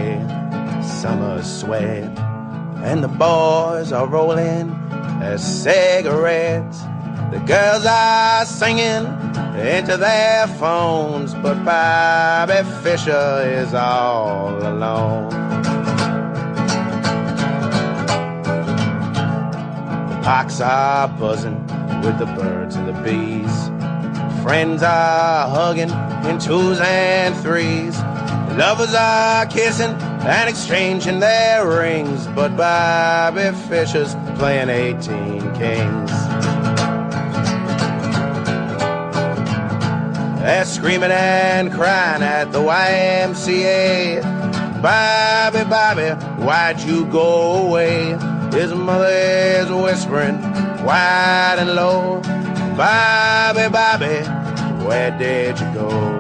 summer 0.83 1.41
sweat, 1.41 2.17
and 2.83 3.03
the 3.03 3.07
boys 3.07 3.91
are 3.91 4.07
rolling 4.07 4.69
their 5.19 5.37
cigarettes. 5.37 6.81
The 7.31 7.39
girls 7.45 7.85
are 7.87 8.45
singing 8.45 9.05
into 9.57 9.97
their 9.97 10.47
phones, 10.59 11.33
but 11.33 11.63
Bobby 11.65 12.61
Fisher 12.83 13.41
is 13.45 13.73
all 13.73 14.55
alone. 14.57 15.29
The 20.09 20.21
parks 20.23 20.61
are 20.61 21.07
buzzing 21.07 21.65
with 22.03 22.19
the 22.19 22.27
birds 22.27 22.75
and 22.75 22.87
the 22.87 23.01
bees. 23.01 23.69
Friends 24.43 24.83
are 24.83 25.49
hugging 25.49 25.89
in 26.29 26.37
twos 26.37 26.79
and 26.79 27.35
threes. 27.37 27.97
Lovers 28.57 28.95
are 28.95 29.45
kissing 29.47 29.91
and 29.91 30.49
exchanging 30.49 31.19
their 31.19 31.67
rings, 31.67 32.25
but 32.27 32.55
Bobby 32.55 33.51
Fisher's 33.67 34.15
playing 34.37 34.69
18 34.69 35.41
kings. 35.55 36.11
They're 40.39 40.63
screaming 40.63 41.11
and 41.11 41.69
crying 41.69 42.23
at 42.23 42.53
the 42.53 42.59
YMCA. 42.59 44.21
Bobby, 44.81 45.63
Bobby, 45.69 46.11
why'd 46.41 46.79
you 46.79 47.07
go 47.07 47.67
away? 47.67 48.11
His 48.53 48.73
mother 48.73 49.09
is 49.09 49.69
whispering 49.69 50.41
wide 50.85 51.57
and 51.57 51.75
low. 51.75 52.21
Bobby, 52.77 53.67
Bobby, 53.67 54.23
where 54.85 55.11
did 55.17 55.59
you 55.59 55.73
go? 55.73 56.14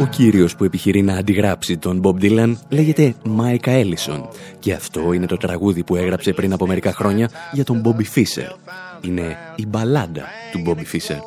Ο 0.00 0.06
κύριος 0.06 0.56
που 0.56 0.64
επιχειρεί 0.64 1.02
να 1.02 1.14
αντιγράψει 1.14 1.78
τον 1.78 2.00
Bob 2.04 2.22
Dylan 2.22 2.54
λέγεται 2.68 3.14
Mike 3.24 3.68
Ellison 3.68 4.22
και 4.58 4.72
αυτό 4.72 5.12
είναι 5.12 5.26
το 5.26 5.36
τραγούδι 5.36 5.82
που 5.82 5.96
έγραψε 5.96 6.32
πριν 6.32 6.52
από 6.52 6.66
μερικά 6.66 6.92
χρόνια 6.92 7.30
για 7.52 7.64
τον 7.64 7.82
Bobby 7.84 8.18
Fischer. 8.18 8.54
Είναι 9.00 9.36
η 9.56 9.66
μπαλάντα 9.66 10.24
του 10.52 10.62
Bobby 10.66 10.96
Fischer. 10.96 11.18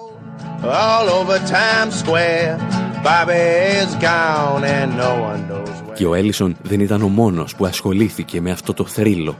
Και 5.94 6.06
ο 6.06 6.14
Έλισον 6.14 6.56
δεν 6.62 6.80
ήταν 6.80 7.02
ο 7.02 7.08
μόνος 7.08 7.56
που 7.56 7.66
ασχολήθηκε 7.66 8.42
με 8.42 8.52
αυτό 8.52 8.74
το 8.74 8.86
θρύλο 8.86 9.38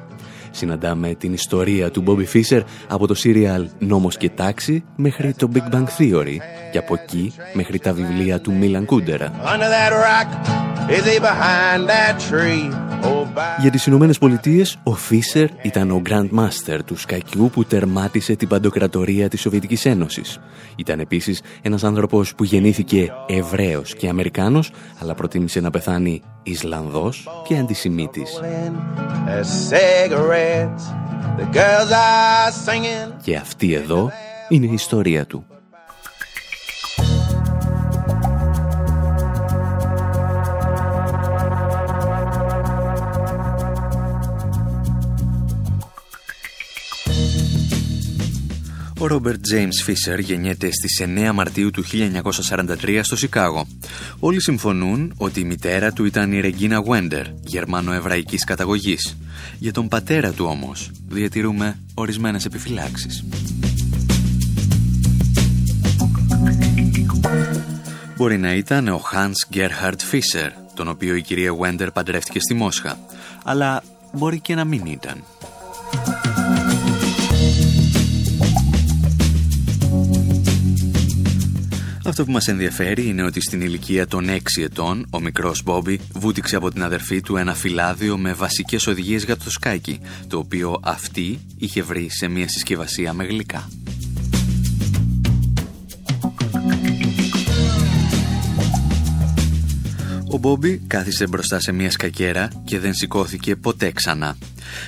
συναντάμε 0.54 1.16
την 1.16 1.34
ιστορία 1.34 1.92
του 1.92 2.04
Bobby 2.08 2.38
Fischer 2.38 2.62
από 2.88 3.08
το 3.08 3.14
σύριαλ 3.14 3.68
«Νόμος 3.80 4.18
και 4.18 4.30
τάξη» 4.30 4.84
μέχρι 4.96 5.34
το 5.34 5.50
Big 5.54 5.76
Bang 5.76 5.86
Theory 5.98 6.38
και 6.72 6.78
από 6.78 6.94
εκεί 6.94 7.34
μέχρι 7.54 7.80
τα 7.80 7.94
βιβλία 7.94 8.42
του 8.42 8.54
Μίλαν 8.54 8.86
Κούντερα. 8.86 9.32
Για 13.60 13.72
τις 13.72 13.86
Ηνωμένες 13.86 14.18
Πολιτείες, 14.18 14.78
ο 14.84 14.94
Φίσερ 14.94 15.48
ήταν 15.62 15.92
ο 15.92 16.02
Grand 16.10 16.30
Master 16.40 16.80
του 16.86 16.98
σκακιού 16.98 17.50
που 17.54 17.64
τερμάτισε 17.66 18.36
την 18.36 18.48
παντοκρατορία 18.48 19.30
της 19.30 19.42
Σοβιετικής 19.42 19.86
Ένωσης. 19.86 20.40
Ήταν 20.76 21.00
επίσης 21.00 21.42
ένας 21.62 21.84
άνθρωπος 21.84 22.36
που 22.36 22.44
γεννήθηκε 22.44 23.12
Εβραίος 23.28 23.96
και 23.96 24.10
Αμερικάνος, 24.10 24.72
αλλά 25.02 25.14
προτίμησε 25.16 25.60
να 25.60 25.70
πεθάνει 25.70 26.22
Ισλανδός 26.44 27.28
και 27.48 27.58
αντισημίτης. 27.58 28.42
Και 33.24 33.36
αυτή 33.36 33.74
εδώ 33.74 34.12
είναι 34.50 34.66
η 34.66 34.74
ιστορία 34.74 35.26
του. 35.26 35.46
Ο 49.04 49.08
Ρόμπερτ 49.08 49.42
Τζέιμς 49.42 49.82
Φίσερ 49.82 50.20
γεννιέται 50.20 50.70
στις 50.72 51.02
9 51.02 51.32
Μαρτίου 51.34 51.72
του 51.72 51.84
1943 51.84 53.00
στο 53.04 53.16
Σικάγο. 53.16 53.68
Όλοι 54.20 54.42
συμφωνούν 54.42 55.14
ότι 55.18 55.40
η 55.40 55.44
μητέρα 55.44 55.92
του 55.92 56.06
ήταν 56.06 56.32
η 56.32 56.40
Ρεγκίνα 56.40 56.78
Γουέντερ, 56.78 57.26
γερμανο-εβραϊκής 57.44 58.44
καταγωγής. 58.44 59.18
Για 59.60 59.72
τον 59.72 59.88
πατέρα 59.88 60.32
του 60.32 60.46
όμως 60.50 60.92
διατηρούμε 61.10 61.80
ορισμένες 61.94 62.46
επιφυλάξεις. 62.46 63.24
Μπορεί 68.18 68.38
να 68.38 68.54
ήταν 68.54 68.88
ο 68.88 69.02
Hans 69.14 69.56
Gerhard 69.56 70.12
Fischer, 70.12 70.50
τον 70.76 70.88
οποίο 70.88 71.16
η 71.16 71.22
κυρία 71.22 71.50
Γουέντερ 71.50 71.92
παντρεύτηκε 71.92 72.40
στη 72.40 72.54
Μόσχα, 72.54 72.98
αλλά 73.44 73.84
μπορεί 74.12 74.40
και 74.40 74.56
να 74.56 74.66
μην 74.66 74.86
ήταν. 74.86 75.24
Αυτό 82.06 82.26
που 82.26 82.32
μας 82.32 82.48
ενδιαφέρει 82.48 83.08
είναι 83.08 83.24
ότι 83.24 83.42
στην 83.42 83.62
ηλικία 83.62 84.08
των 84.08 84.26
6 84.30 84.38
ετών 84.64 85.08
ο 85.10 85.20
μικρός 85.20 85.64
Μπόμπι 85.64 86.00
βούτυξε 86.14 86.56
από 86.56 86.72
την 86.72 86.84
αδερφή 86.84 87.22
του 87.22 87.38
ένα 87.38 87.54
φυλάδιο 87.54 88.18
με 88.18 88.34
βασικές 88.34 88.88
οδηγίες 88.88 89.24
για 89.24 89.38
το 89.38 89.50
σκάκι, 89.50 90.00
το 90.28 90.38
οποίο 90.38 90.80
αυτή 90.84 91.40
είχε 91.58 91.82
βρει 91.82 92.10
σε 92.10 92.28
μια 92.28 92.48
συσκευασία 92.48 93.14
με 93.14 93.24
γλυκά. 93.24 93.70
Μπόμπι 100.44 100.78
κάθισε 100.88 101.28
μπροστά 101.28 101.60
σε 101.60 101.72
μια 101.72 101.92
σκακέρα 101.92 102.48
και 102.64 102.80
δεν 102.80 102.94
σηκώθηκε 102.94 103.56
ποτέ 103.56 103.92
ξανά. 103.92 104.38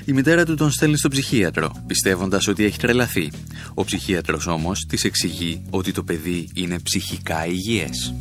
Η 0.06 0.14
μητέρα 0.14 0.46
του 0.46 0.56
τον 0.56 0.72
στέλνει 0.72 0.98
στο 0.98 1.10
ψυχίατρο, 1.10 1.84
πιστεύοντας 1.88 2.48
ότι 2.48 2.64
έχει 2.66 2.78
τρελαθεί. 2.78 3.32
Ο 3.74 3.84
ψυχίατρος 3.84 4.48
όμως 4.48 4.86
της 4.90 5.04
εξηγεί 5.04 5.62
ότι 5.70 5.92
το 5.92 6.04
παιδί 6.04 6.50
είναι 6.54 6.80
ψυχικά 6.80 7.46
υγιές. 7.46 8.14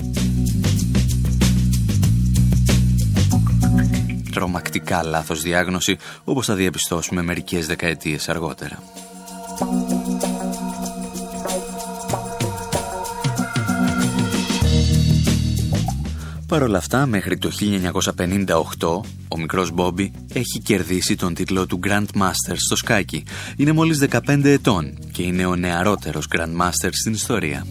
Τρομακτικά 4.30 5.02
λάθος 5.02 5.42
διάγνωση, 5.42 5.96
όπως 6.24 6.46
θα 6.46 6.54
διαπιστώσουμε 6.54 7.22
μερικές 7.22 7.66
δεκαετίες 7.66 8.28
αργότερα. 8.28 8.82
Παρ' 16.48 16.62
όλα 16.62 16.78
αυτά, 16.78 17.06
μέχρι 17.06 17.38
το 17.38 17.50
1958, 17.50 19.00
ο 19.28 19.38
μικρός 19.38 19.70
Μπόμπι 19.70 20.12
έχει 20.32 20.60
κερδίσει 20.64 21.16
τον 21.16 21.34
τίτλο 21.34 21.66
του 21.66 21.80
Grand 21.86 22.06
Master 22.18 22.54
στο 22.56 22.76
σκάκι. 22.76 23.24
Είναι 23.56 23.72
μόλις 23.72 23.98
15 24.10 24.44
ετών 24.44 24.98
και 25.12 25.22
είναι 25.22 25.46
ο 25.46 25.56
νεαρότερος 25.56 26.26
Grand 26.36 26.62
Master 26.62 26.88
στην 26.92 27.12
ιστορία. 27.12 27.66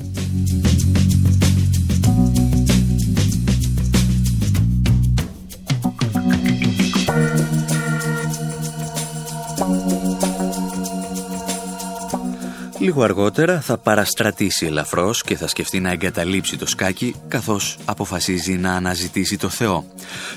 Λίγο 12.83 13.03
αργότερα 13.03 13.61
θα 13.61 13.77
παραστρατήσει 13.77 14.65
ελαφρώς 14.65 15.23
και 15.23 15.35
θα 15.35 15.47
σκεφτεί 15.47 15.79
να 15.79 15.91
εγκαταλείψει 15.91 16.57
το 16.57 16.65
σκάκι 16.65 17.15
καθώς 17.27 17.77
αποφασίζει 17.85 18.53
να 18.53 18.73
αναζητήσει 18.73 19.37
το 19.37 19.49
Θεό. 19.49 19.85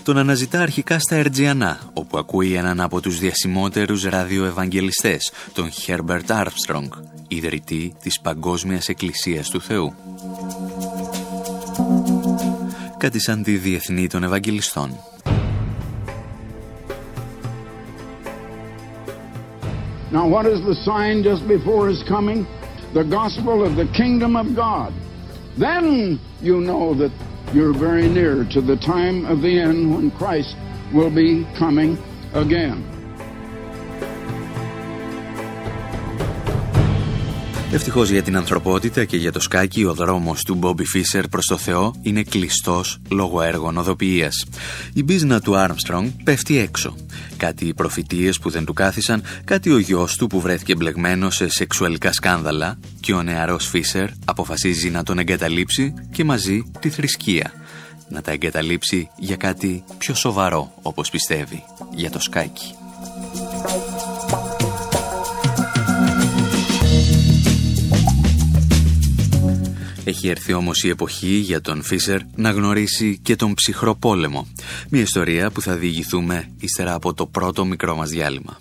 Τον 0.02 0.18
αναζητά 0.18 0.61
αρχικά 0.61 0.98
στα 0.98 1.16
Ερτζιανά, 1.16 1.80
όπου 1.92 2.18
ακούει 2.18 2.54
έναν 2.54 2.80
από 2.80 3.00
τους 3.00 3.18
διασημότερους 3.18 4.04
ραδιοευαγγελιστές, 4.04 5.32
τον 5.52 5.70
Herbert 5.87 6.26
Armstrong, 6.26 6.88
ιδρυτή 7.28 7.94
της 8.02 8.20
Παγκόσμιας 8.20 8.88
Εκκλησίας 8.88 9.48
του 9.48 9.61
Θεού. 9.61 9.94
Κάτι 12.98 13.20
σαν 13.20 13.42
τη 13.42 13.56
διεθνή 13.56 14.06
των 14.06 14.22
Ευαγγελιστών. 14.22 14.96
Now, 20.11 20.29
what 20.29 20.47
is 20.47 20.62
the 20.64 20.75
sign 20.75 21.23
just 21.23 21.47
before 21.49 21.88
his 21.88 22.03
coming? 22.05 22.47
The 22.92 23.03
gospel 23.03 23.64
of 23.64 23.77
the 23.77 23.87
kingdom 23.87 24.37
of 24.37 24.55
God. 24.55 24.92
Then 25.57 26.21
you 26.40 26.61
know 26.61 26.95
that 26.95 27.11
you're 27.53 27.73
very 27.73 28.09
near 28.09 28.45
to 28.51 28.61
the 28.61 28.77
time 28.77 29.25
of 29.27 29.42
the 29.42 29.59
end 29.59 29.95
when 29.95 30.11
Christ 30.12 30.57
will 30.92 31.11
be 31.11 31.47
coming 31.57 31.99
again. 32.35 32.95
Ευτυχώς 37.76 38.10
για 38.10 38.22
την 38.22 38.36
ανθρωπότητα 38.36 39.04
και 39.04 39.16
για 39.16 39.32
το 39.32 39.40
σκάκι 39.40 39.84
ο 39.84 39.94
δρόμος 39.94 40.42
του 40.42 40.54
Μπόμπι 40.54 40.84
Φίσερ 40.84 41.28
προς 41.28 41.44
το 41.44 41.56
Θεό 41.56 41.94
είναι 42.02 42.22
κλειστός 42.22 42.98
λόγω 43.10 43.42
έργων 43.42 43.78
οδοποιίας. 43.78 44.44
Η 44.92 45.02
μπίζνα 45.02 45.40
του 45.40 45.56
Άρμστρονγκ 45.56 46.08
πέφτει 46.24 46.58
έξω. 46.58 46.96
Κάτι 47.36 47.66
οι 47.66 47.74
προφητείες 47.74 48.38
που 48.38 48.50
δεν 48.50 48.64
του 48.64 48.72
κάθισαν, 48.72 49.22
κάτι 49.44 49.70
ο 49.70 49.78
γιος 49.78 50.16
του 50.16 50.26
που 50.26 50.40
βρέθηκε 50.40 50.74
μπλεγμένος 50.74 51.34
σε 51.34 51.48
σεξουαλικά 51.48 52.12
σκάνδαλα 52.12 52.78
και 53.00 53.12
ο 53.12 53.22
νεαρός 53.22 53.66
Φίσερ 53.66 54.08
αποφασίζει 54.24 54.90
να 54.90 55.02
τον 55.02 55.18
εγκαταλείψει 55.18 55.94
και 56.12 56.24
μαζί 56.24 56.72
τη 56.80 56.90
θρησκεία. 56.90 57.52
Να 58.08 58.22
τα 58.22 58.30
εγκαταλείψει 58.30 59.08
για 59.16 59.36
κάτι 59.36 59.84
πιο 59.98 60.14
σοβαρό 60.14 60.72
όπως 60.82 61.10
πιστεύει, 61.10 61.62
για 61.94 62.10
το 62.10 62.20
σκάκι. 62.20 62.74
Έχει 70.09 70.29
έρθει 70.29 70.53
όμως 70.53 70.83
η 70.83 70.88
εποχή 70.88 71.35
για 71.35 71.61
τον 71.61 71.83
Φίσερ 71.83 72.21
να 72.35 72.51
γνωρίσει 72.51 73.19
και 73.23 73.37
τον 73.37 73.55
ψυχρό 73.55 73.95
πόλεμο. 73.95 74.47
Μια 74.88 75.03
ιστορία 75.03 75.51
που 75.51 75.61
θα 75.61 75.75
διηγηθούμε 75.75 76.51
ύστερα 76.61 76.95
από 76.95 77.14
το 77.14 77.27
πρώτο 77.27 77.64
μικρό 77.64 77.97
μας 77.97 78.11
διάλειμμα. 78.11 78.61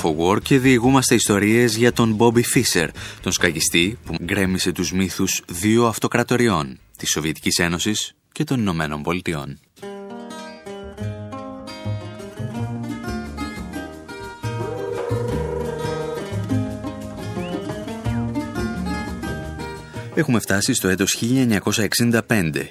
εκπομπή 0.08 0.32
Infowar 0.32 0.42
και 0.42 0.58
διηγούμαστε 0.58 1.14
ιστορίες 1.14 1.76
για 1.76 1.92
τον 1.92 2.16
Bobby 2.18 2.42
Fischer, 2.54 2.88
τον 3.22 3.32
σκαγιστή 3.32 3.98
που 4.04 4.14
γκρέμισε 4.24 4.72
τους 4.72 4.92
μύθους 4.92 5.42
δύο 5.46 5.86
αυτοκρατοριών, 5.86 6.78
της 6.98 7.10
Σοβιετικής 7.10 7.58
Ένωσης 7.58 8.14
και 8.32 8.44
των 8.44 8.60
Ηνωμένων 8.60 9.02
Πολιτειών. 9.02 9.58
Έχουμε 20.14 20.38
φτάσει 20.38 20.74
στο 20.74 20.88
έτος 20.88 21.22
1965 21.22 22.20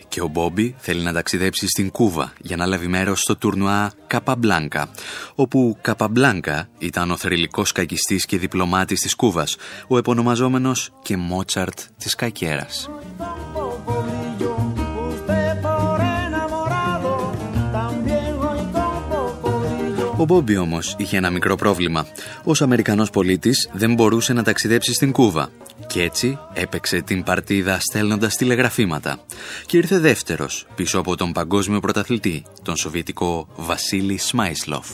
και 0.08 0.22
ο 0.22 0.28
Μπόμπι 0.28 0.76
θέλει 0.78 1.02
να 1.02 1.14
ταξιδέψει 1.14 1.68
στην 1.68 1.92
Κούβα 1.92 2.34
για 2.39 2.56
να 2.56 2.66
λάβει 2.66 2.88
μέρος 2.88 3.20
στο 3.20 3.36
τουρνουά 3.36 3.92
Καπαμπλάνκα, 4.08 4.89
όπου 5.36 5.78
Καπαμπλάνκα 5.82 6.70
ήταν 6.78 7.12
ο 7.12 7.18
θρηλυκός 7.18 7.72
κακιστής 7.72 8.26
και 8.26 8.38
διπλωμάτης 8.38 9.00
της 9.00 9.16
Κούβας, 9.16 9.58
ο 9.88 9.98
επωνομαζόμενος 9.98 10.92
και 11.02 11.18
Μότσαρτ 11.18 11.80
της 11.98 12.16
Κακέρας. 12.16 12.89
Ο 20.22 20.26
Μπόμπι 20.26 20.57
όμως 20.57 20.95
είχε 20.97 21.17
ένα 21.17 21.30
μικρό 21.30 21.55
πρόβλημα. 21.55 22.07
Ως 22.43 22.61
Αμερικανός 22.61 23.09
πολίτης 23.09 23.69
δεν 23.74 23.93
μπορούσε 23.93 24.34
να 24.34 24.43
ταξιδέψει 24.43 24.93
στην 24.93 25.11
Κούβα 25.11 25.49
και 25.88 26.01
έτσι 26.01 26.38
έπαιξε 26.53 27.01
την 27.01 27.24
παρτίδα 27.24 27.80
στέλνοντας 27.80 28.36
τηλεγραφήματα 28.36 29.19
και 29.65 29.78
ήρθε 29.78 29.99
δεύτερος 29.99 30.67
πίσω 30.76 30.99
από 30.99 31.15
τον 31.15 31.32
παγκόσμιο 31.32 31.80
πρωταθλητή, 31.80 32.43
τον 32.63 32.76
Σοβιετικό 32.76 33.47
Βασίλη 33.55 34.17
Σμάισλοφ. 34.17 34.88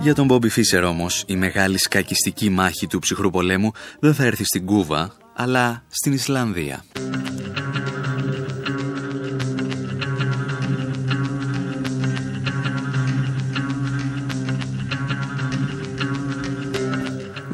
Για 0.00 0.14
τον 0.14 0.26
Μπόμπι 0.26 0.48
Φίσερ 0.48 0.84
όμως, 0.84 1.24
η 1.26 1.36
μεγάλη 1.36 1.78
σκακιστική 1.78 2.50
μάχη 2.50 2.86
του 2.86 2.98
ψυχρού 2.98 3.30
πολέμου 3.30 3.72
δεν 4.00 4.14
θα 4.14 4.24
έρθει 4.24 4.44
στην 4.44 4.66
Κούβα, 4.66 5.12
αλλά 5.34 5.82
στην 5.88 6.12
Ισλανδία. 6.12 6.84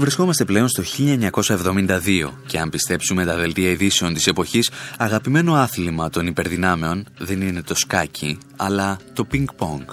Βρισκόμαστε 0.01 0.45
πλέον 0.45 0.69
στο 0.69 0.83
1972 0.97 2.31
και 2.47 2.59
αν 2.59 2.71
πιστέψουμε 2.71 3.25
τα 3.25 3.37
δελτία 3.37 3.71
ειδήσεων 3.71 4.15
της 4.15 4.27
εποχής, 4.27 4.71
αγαπημένο 4.99 5.55
άθλημα 5.55 6.11
των 6.11 6.27
υπερδυνάμεων 6.27 7.07
δεν 7.19 7.41
είναι 7.41 7.63
το 7.63 7.75
σκάκι, 7.75 8.39
αλλά 8.57 8.99
το 9.13 9.25
πινκ-πονγκ. 9.25 9.89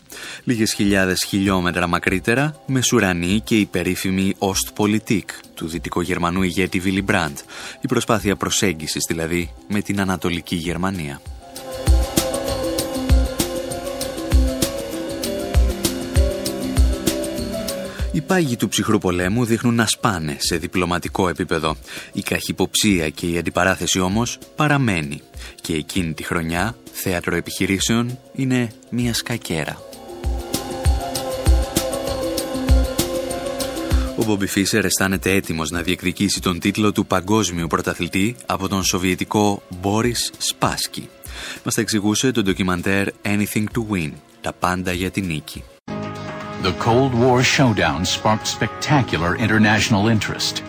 Λίγες 0.45 0.73
χιλιάδες 0.73 1.25
χιλιόμετρα 1.29 1.87
μακρύτερα, 1.87 2.63
μεσουρανή 2.67 3.41
και 3.45 3.59
η 3.59 3.67
περίφημη 3.67 4.35
Ostpolitik 4.39 5.25
του 5.55 5.69
δυτικογερμανού 5.69 6.43
ηγέτη 6.43 6.81
Βίλι 6.81 7.03
Μπραντ, 7.03 7.37
η 7.81 7.87
προσπάθεια 7.87 8.37
προσέγγισης 8.37 9.05
δηλαδή 9.09 9.51
με 9.69 9.81
την 9.81 10.01
Ανατολική 10.01 10.57
Γερμανία. 10.57 11.21
Οι 18.15 18.21
πάγοι 18.21 18.57
του 18.57 18.69
ψυχρού 18.69 18.99
πολέμου 18.99 19.45
δείχνουν 19.45 19.75
να 19.75 19.87
σπάνε 19.87 20.37
σε 20.39 20.57
διπλωματικό 20.57 21.29
επίπεδο. 21.29 21.77
Η 22.13 22.23
καχυποψία 22.23 23.09
και 23.09 23.27
η 23.27 23.39
αντιπαράθεση 23.39 24.01
όμως 24.01 24.39
παραμένει. 24.57 25.21
Και 25.61 25.75
εκείνη 25.75 26.13
τη 26.13 26.23
χρονιά, 26.23 26.77
θέατρο 26.93 27.37
επιχειρήσεων 27.37 28.19
είναι 28.35 28.71
μια 28.91 29.15
σκακέρα. 29.15 29.79
Ο 34.17 34.25
Μπόμπι 34.25 34.47
Φίσερ 34.47 34.85
αισθάνεται 34.85 35.31
έτοιμος 35.31 35.71
να 35.71 35.83
διεκδικήσει 35.83 36.41
τον 36.41 36.59
τίτλο 36.59 36.93
του 36.93 37.07
παγκόσμιου 37.07 37.67
πρωταθλητή 37.67 38.37
από 38.47 38.69
τον 38.69 38.85
σοβιετικό 38.85 39.63
Μπόρις 39.81 40.33
Σπάσκι. 40.39 41.09
Μας 41.65 41.75
τα 41.75 41.81
εξηγούσε 41.81 42.31
το 42.31 42.43
ντοκιμαντέρ 42.43 43.09
Anything 43.23 43.65
to 43.65 43.93
Win, 43.93 44.11
τα 44.41 44.53
πάντα 44.53 44.93
για 44.93 45.11
την 45.11 45.27
νίκη. 45.27 45.63
The 46.65 46.73
Cold 46.79 47.15
War 47.15 47.43
showdown 47.43 48.07
sparked 48.07 48.47
spectacular 48.47 49.37
international 49.37 50.09
interest. 50.09 50.63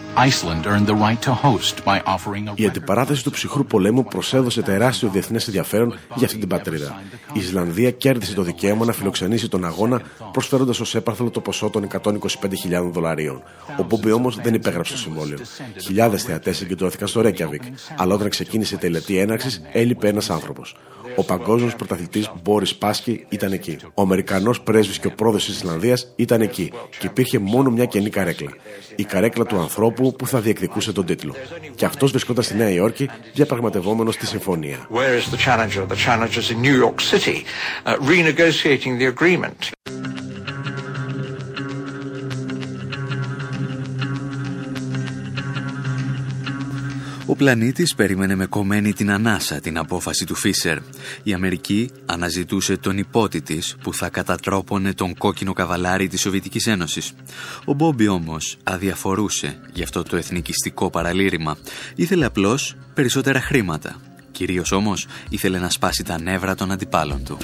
Η 2.55 2.66
αντιπαράθεση 2.66 3.24
του 3.24 3.32
ψυχρού 3.32 3.66
πολέμου 3.66 4.03
προσέδωσε 4.03 4.61
τεράστιο 4.61 5.09
διεθνές 5.09 5.47
ενδιαφέρον 5.47 5.97
για 6.16 6.26
αυτή 6.26 6.38
την 6.39 6.47
πατρίδα. 6.47 7.01
Η 7.34 7.39
Ισλανδία 7.39 7.91
κέρδισε 7.91 8.34
το 8.34 8.41
δικαίωμα 8.41 8.86
να 8.86 8.91
φιλοξενήσει 8.91 9.49
τον 9.49 9.66
αγώνα, 9.66 10.01
προσφέροντας 10.32 10.80
ως 10.80 10.95
έπαρθλο 10.95 11.30
το 11.30 11.41
ποσό 11.41 11.70
των 11.70 11.88
125.000 12.01 12.89
δολαρίων. 12.91 13.43
Ο 13.80 13.84
Μπόμπι 13.84 14.11
όμως 14.11 14.36
δεν 14.36 14.53
υπέγραψε 14.53 14.91
το 14.91 14.99
συμβόλαιο. 14.99 15.38
Χιλιάδες 15.82 16.24
θεατές 16.24 16.57
συγκεντρώθηκαν 16.57 17.07
στο 17.07 17.22
Ρέκιαβικ, 17.22 17.61
αλλά 17.97 18.13
όταν 18.13 18.30
ξεκίνησε 18.30 18.76
η 18.76 18.78
τελετή 18.78 19.18
έναρξης 19.18 19.61
έλειπε 19.72 20.07
ένας 20.07 20.30
άνθρωπος. 20.30 20.76
Ο 21.16 21.24
παγκόσμιος 21.24 21.76
πρωταθλητής 21.76 22.32
Μπόρις 22.43 22.76
Πάσκι 22.76 23.26
ήταν 23.30 23.51
εκεί. 23.51 23.78
Ο 23.93 24.01
Αμερικανός 24.01 24.61
πρέσβης 24.61 24.99
και 24.99 25.07
ο 25.07 25.11
πρόεδρος 25.11 25.45
της 25.45 25.55
Ισλανδίας 25.55 26.13
ήταν 26.16 26.41
εκεί 26.41 26.72
και 26.99 27.07
υπήρχε 27.07 27.39
μόνο 27.39 27.70
μια 27.70 27.86
κενή 27.86 28.09
καρέκλα. 28.09 28.51
Η 28.95 29.03
καρέκλα 29.03 29.45
του 29.45 29.59
ανθρώπου 29.59 30.13
που 30.17 30.27
θα 30.27 30.39
διεκδικούσε 30.39 30.91
τον 30.91 31.05
τίτλο. 31.05 31.35
Και 31.75 31.85
αυτός 31.85 32.11
βρισκόταν 32.11 32.43
στη 32.43 32.55
Νέα 32.55 32.69
Υόρκη 32.69 33.09
διαπραγματευόμενος 33.33 34.17
τη 34.17 34.27
συμφωνία. 34.27 34.87
Ο 47.28 47.36
πλανήτης 47.36 47.95
περίμενε 47.95 48.36
με 48.36 48.45
κομμένη 48.45 48.93
την 48.93 49.11
ανάσα 49.11 49.59
την 49.59 49.78
απόφαση 49.78 50.26
του 50.26 50.36
Φίσερ. 50.36 50.78
Η 51.23 51.34
Αμερική 51.34 51.89
αναζητούσε 52.05 52.78
τον 52.78 52.97
υπότη 52.97 53.41
της 53.41 53.76
που 53.84 53.93
θα 53.93 54.09
κατατρόπωνε 54.09 54.93
τον 54.93 55.17
κόκκινο 55.17 55.53
καβαλάρι 55.53 56.07
της 56.07 56.21
Σοβιετικής 56.21 56.67
Ένωσης. 56.67 57.13
Ο 57.65 57.73
Μπόμπι 57.73 58.07
όμως 58.07 58.57
αδιαφορούσε 58.63 59.57
γι' 59.73 59.84
αυτό 59.84 60.03
το 60.03 60.15
εθνικιστικό 60.15 60.89
παραλήρημα. 60.89 61.57
Ήθελε 61.95 62.26
απλώς 62.26 62.76
περισσότερα 62.93 63.41
χρήματα. 63.41 64.01
Κυρίως 64.32 64.71
όμως 64.71 65.07
ήθελε 65.30 65.59
να 65.59 65.69
σπάσει 65.69 66.03
τα 66.03 66.21
νεύρα 66.21 66.55
των 66.55 66.71
αντιπάλων 66.71 67.23
του. 67.23 67.38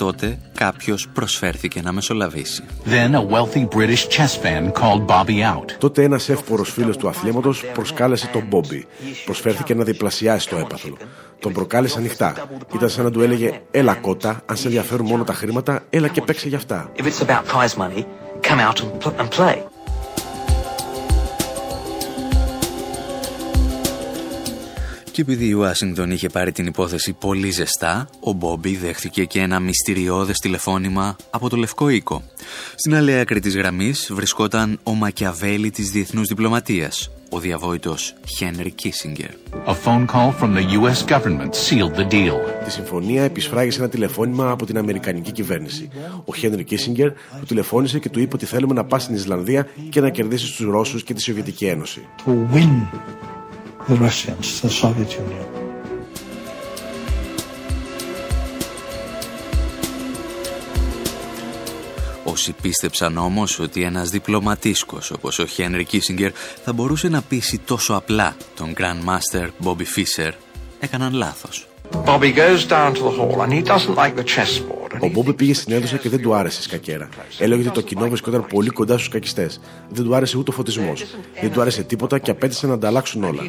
Τότε 0.00 0.38
κάποιος 0.54 1.08
προσφέρθηκε 1.12 1.80
να 1.82 1.92
μεσολαβήσει. 1.92 2.64
Then 2.84 3.14
a 3.14 3.22
wealthy 3.34 3.68
British 3.76 4.08
chess 4.08 4.34
fan 4.42 4.72
called 4.72 5.06
Bobby 5.06 5.40
out. 5.54 5.64
Τότε 5.78 6.02
ένας 6.02 6.28
εύπορος 6.28 6.70
φίλος 6.70 6.96
του 6.96 7.08
αθλήματος 7.08 7.64
προσκάλεσε 7.74 8.26
τον 8.26 8.48
Bobby. 8.50 8.82
Προσφέρθηκε 9.24 9.74
να 9.74 9.84
διπλασιάσει 9.84 10.48
το 10.48 10.56
έπαθλο. 10.56 10.96
Τον 11.38 11.52
προκάλεσε 11.52 11.98
ανοιχτά. 11.98 12.34
Ήταν 12.74 12.88
σαν 12.88 13.04
να 13.04 13.10
του 13.10 13.20
έλεγε 13.20 13.60
«Έλα 13.70 13.94
κότα, 13.94 14.42
αν 14.46 14.56
σε 14.56 14.66
ενδιαφέρουν 14.66 15.06
μόνο 15.06 15.24
τα 15.24 15.32
χρήματα, 15.32 15.82
έλα 15.90 16.08
και 16.08 16.22
παίξε 16.22 16.48
γι' 16.48 16.54
αυτά». 16.54 16.90
If 16.96 17.02
it's 17.02 17.26
about 17.26 17.44
prize 17.52 17.76
money, 17.76 18.04
come 18.48 18.60
out 18.68 18.82
and 19.20 19.30
play. 19.38 19.69
Και 25.12 25.20
επειδή 25.20 25.46
η 25.46 25.52
Ουάσιγκτον 25.52 26.10
είχε 26.10 26.28
πάρει 26.28 26.52
την 26.52 26.66
υπόθεση 26.66 27.12
πολύ 27.12 27.50
ζεστά, 27.50 28.08
ο 28.20 28.32
Μπόμπι 28.32 28.76
δέχθηκε 28.76 29.24
και 29.24 29.40
ένα 29.40 29.60
μυστηριώδες 29.60 30.38
τηλεφώνημα 30.38 31.16
από 31.30 31.48
το 31.48 31.56
Λευκό 31.56 31.88
Οίκο. 31.88 32.22
Στην 32.74 32.94
άλλη 32.94 33.18
άκρη 33.18 33.40
της 33.40 33.56
γραμμής 33.56 34.10
βρισκόταν 34.12 34.78
ο 34.82 34.94
Μακιαβέλη 34.94 35.70
της 35.70 35.90
διεθνούς 35.90 36.28
διπλωματίας, 36.28 37.10
ο 37.30 37.38
διαβόητος 37.38 38.14
Χένρι 38.36 38.70
Κίσιγκερ. 38.70 39.30
Τη 42.64 42.70
συμφωνία 42.70 43.22
επισφράγησε 43.22 43.78
ένα 43.78 43.88
τηλεφώνημα 43.88 44.50
από 44.50 44.66
την 44.66 44.78
Αμερικανική 44.78 45.32
κυβέρνηση. 45.32 45.88
Ο 46.24 46.34
Χένρι 46.34 46.64
Κίσιγκερ 46.64 47.10
του 47.12 47.46
τηλεφώνησε 47.46 47.98
και 47.98 48.08
του 48.08 48.20
είπε 48.20 48.34
ότι 48.34 48.46
θέλουμε 48.46 48.74
να 48.74 48.84
πάει 48.84 49.00
στην 49.00 49.14
Ισλανδία 49.14 49.68
και 49.88 50.00
να 50.00 50.10
κερδίσεις 50.10 50.48
στους 50.48 50.66
Ρώσους 50.66 51.02
και 51.02 51.14
τη 51.14 51.22
Σοβιετική 51.22 51.66
Ένωση 51.66 52.00
the 53.88 53.96
Russians, 53.96 54.60
the 54.60 54.68
Soviet 54.68 55.12
Union. 55.18 55.46
Όσοι 62.24 62.52
πίστεψαν 62.52 63.16
όμως 63.18 63.58
ότι 63.58 63.82
ένας 63.82 64.10
διπλωματίσκος 64.10 65.10
όπως 65.10 65.38
ο 65.38 65.46
Χένρι 65.46 65.84
Κίσιγκερ 65.84 66.32
θα 66.64 66.72
μπορούσε 66.72 67.08
να 67.08 67.22
πείσει 67.22 67.58
τόσο 67.58 67.94
απλά 67.94 68.36
τον 68.56 68.74
Grand 68.76 69.08
Master 69.08 69.48
Bobby 69.64 69.84
Fischer, 69.96 70.32
έκαναν 70.80 71.12
λάθος. 71.12 71.69
Ο 75.00 75.08
Μπόμπι 75.08 75.32
πήγε 75.32 75.54
στην 75.54 75.74
αίθουσα 75.74 75.96
και 75.96 76.08
δεν 76.08 76.22
του 76.22 76.34
άρεσε 76.34 76.58
η 76.60 76.62
σκακέρα. 76.62 77.08
Έλεγε 77.38 77.60
ότι 77.60 77.70
το 77.70 77.80
κοινό 77.80 78.08
βρισκόταν 78.08 78.46
πολύ 78.46 78.68
κοντά 78.68 78.94
στους 78.94 79.08
κακιστές. 79.08 79.60
Δεν 79.88 80.04
του 80.04 80.14
άρεσε 80.14 80.38
ούτε 80.38 80.50
ο 80.50 80.54
φωτισμός. 80.54 81.04
Δεν 81.40 81.52
του 81.52 81.60
άρεσε 81.60 81.82
τίποτα 81.82 82.18
και 82.18 82.30
απέτησε 82.30 82.66
να 82.66 82.78
τα 82.78 82.86
αλλάξουν 82.86 83.24
όλα. 83.24 83.42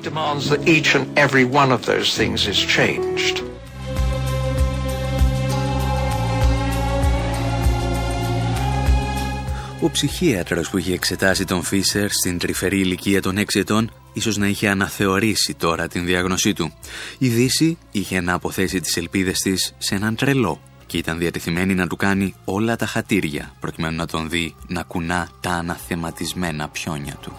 Ο 9.84 9.90
ψυχίατρος 9.90 10.70
που 10.70 10.78
είχε 10.78 10.94
εξετάσει 10.94 11.46
τον 11.46 11.64
Φίσερ 11.64 12.12
στην 12.12 12.38
τρυφερή 12.38 12.80
ηλικία 12.80 13.22
των 13.22 13.38
6 13.38 13.44
ετών 13.54 13.92
ίσως 14.14 14.38
να 14.38 14.48
είχε 14.48 14.70
αναθεωρήσει 14.70 15.54
τώρα 15.54 15.88
την 15.88 16.06
διάγνωσή 16.06 16.54
του. 16.54 16.74
Η 17.18 17.28
Δύση 17.28 17.78
είχε 17.92 18.22
να 18.22 18.34
αποθέσει 18.34 18.80
τις 18.80 18.98
ελπίδες 18.98 19.40
της 19.40 19.76
σε 19.78 19.96
έναν 19.96 20.16
τρελό 20.16 20.62
και 20.86 20.98
ήταν 20.98 21.18
διατεθειμένη 21.18 21.74
να 21.74 21.88
του 21.88 21.96
κάνει 21.96 22.34
όλα 22.46 22.76
τα 22.76 22.86
χατήρια 22.86 23.54
προκειμένου 23.60 23.96
να 23.96 24.08
τον 24.08 24.30
δει 24.30 24.56
να 24.68 24.84
κουνά 24.84 25.30
τα 25.42 25.50
αναθεματισμένα 25.50 26.70
πιόνια 26.70 27.16
του. 27.22 27.36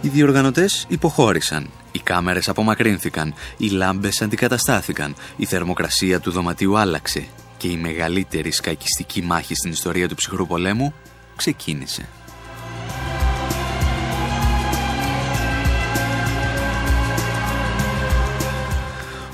Οι 0.00 0.08
διοργανωτές 0.08 0.86
υποχώρησαν. 0.88 1.70
Οι 1.92 1.98
κάμερες 1.98 2.48
απομακρύνθηκαν, 2.48 3.34
οι 3.56 3.68
λάμπες 3.68 4.22
αντικαταστάθηκαν, 4.22 5.14
η 5.36 5.44
θερμοκρασία 5.44 6.20
του 6.20 6.30
δωματίου 6.30 6.78
άλλαξε 6.78 7.26
και 7.66 7.72
η 7.72 7.76
μεγαλύτερη 7.76 8.50
σκακιστική 8.50 9.22
μάχη 9.22 9.54
στην 9.54 9.70
ιστορία 9.70 10.08
του 10.08 10.14
ψυχρού 10.14 10.46
πολέμου 10.46 10.94
ξεκίνησε. 11.36 12.08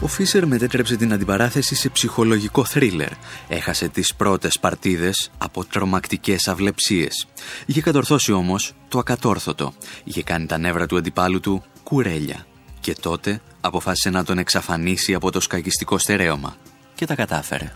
Ο 0.00 0.06
Φίσερ 0.06 0.46
μετέτρεψε 0.46 0.96
την 0.96 1.12
αντιπαράθεση 1.12 1.74
σε 1.74 1.88
ψυχολογικό 1.88 2.64
θρίλερ. 2.64 3.08
Έχασε 3.48 3.88
τις 3.88 4.14
πρώτες 4.14 4.58
παρτίδες 4.58 5.30
από 5.38 5.64
τρομακτικές 5.64 6.48
αυλεψίες. 6.48 7.26
Είχε 7.66 7.80
κατορθώσει 7.80 8.32
όμως 8.32 8.72
το 8.88 8.98
ακατόρθωτο. 8.98 9.72
Είχε 10.04 10.22
κάνει 10.22 10.46
τα 10.46 10.58
νεύρα 10.58 10.86
του 10.86 10.96
αντιπάλου 10.96 11.40
του 11.40 11.62
κουρέλια. 11.82 12.46
Και 12.80 12.94
τότε 13.00 13.40
αποφάσισε 13.60 14.10
να 14.10 14.24
τον 14.24 14.38
εξαφανίσει 14.38 15.14
από 15.14 15.30
το 15.30 15.40
σκακιστικό 15.40 15.98
στερέωμα. 15.98 16.56
Και 16.94 17.06
τα 17.06 17.14
κατάφερε. 17.14 17.72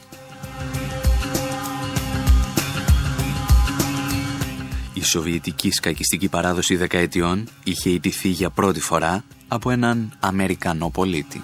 Η 4.94 5.02
σοβιετική 5.02 5.70
σκακιστική 5.70 6.28
παράδοση 6.28 6.76
δεκαετιών 6.76 7.48
είχε 7.64 7.90
ιτηθεί 7.90 8.28
για 8.28 8.50
πρώτη 8.50 8.80
φορά 8.80 9.24
από 9.48 9.70
έναν 9.70 10.12
Αμερικανό 10.20 10.90
πολίτη. 10.90 11.40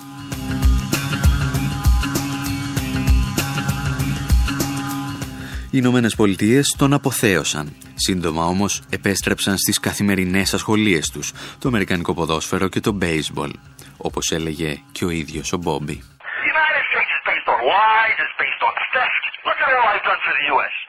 Οι 5.74 5.78
Ηνωμένες 5.78 6.14
Πολιτείες 6.14 6.74
τον 6.78 6.92
αποθέωσαν. 6.92 7.72
Σύντομα 7.94 8.46
όμως 8.46 8.82
επέστρεψαν 8.88 9.58
στις 9.58 9.80
καθημερινές 9.80 10.54
ασχολίες 10.54 11.08
τους, 11.08 11.32
το 11.58 11.68
αμερικανικό 11.68 12.14
ποδόσφαιρο 12.14 12.68
και 12.68 12.80
το 12.80 12.98
baseball, 13.00 13.50
όπως 13.96 14.30
έλεγε 14.30 14.80
και 14.92 15.04
ο 15.04 15.10
ίδιος 15.10 15.52
ο 15.52 15.56
Μπόμπι. 15.56 16.02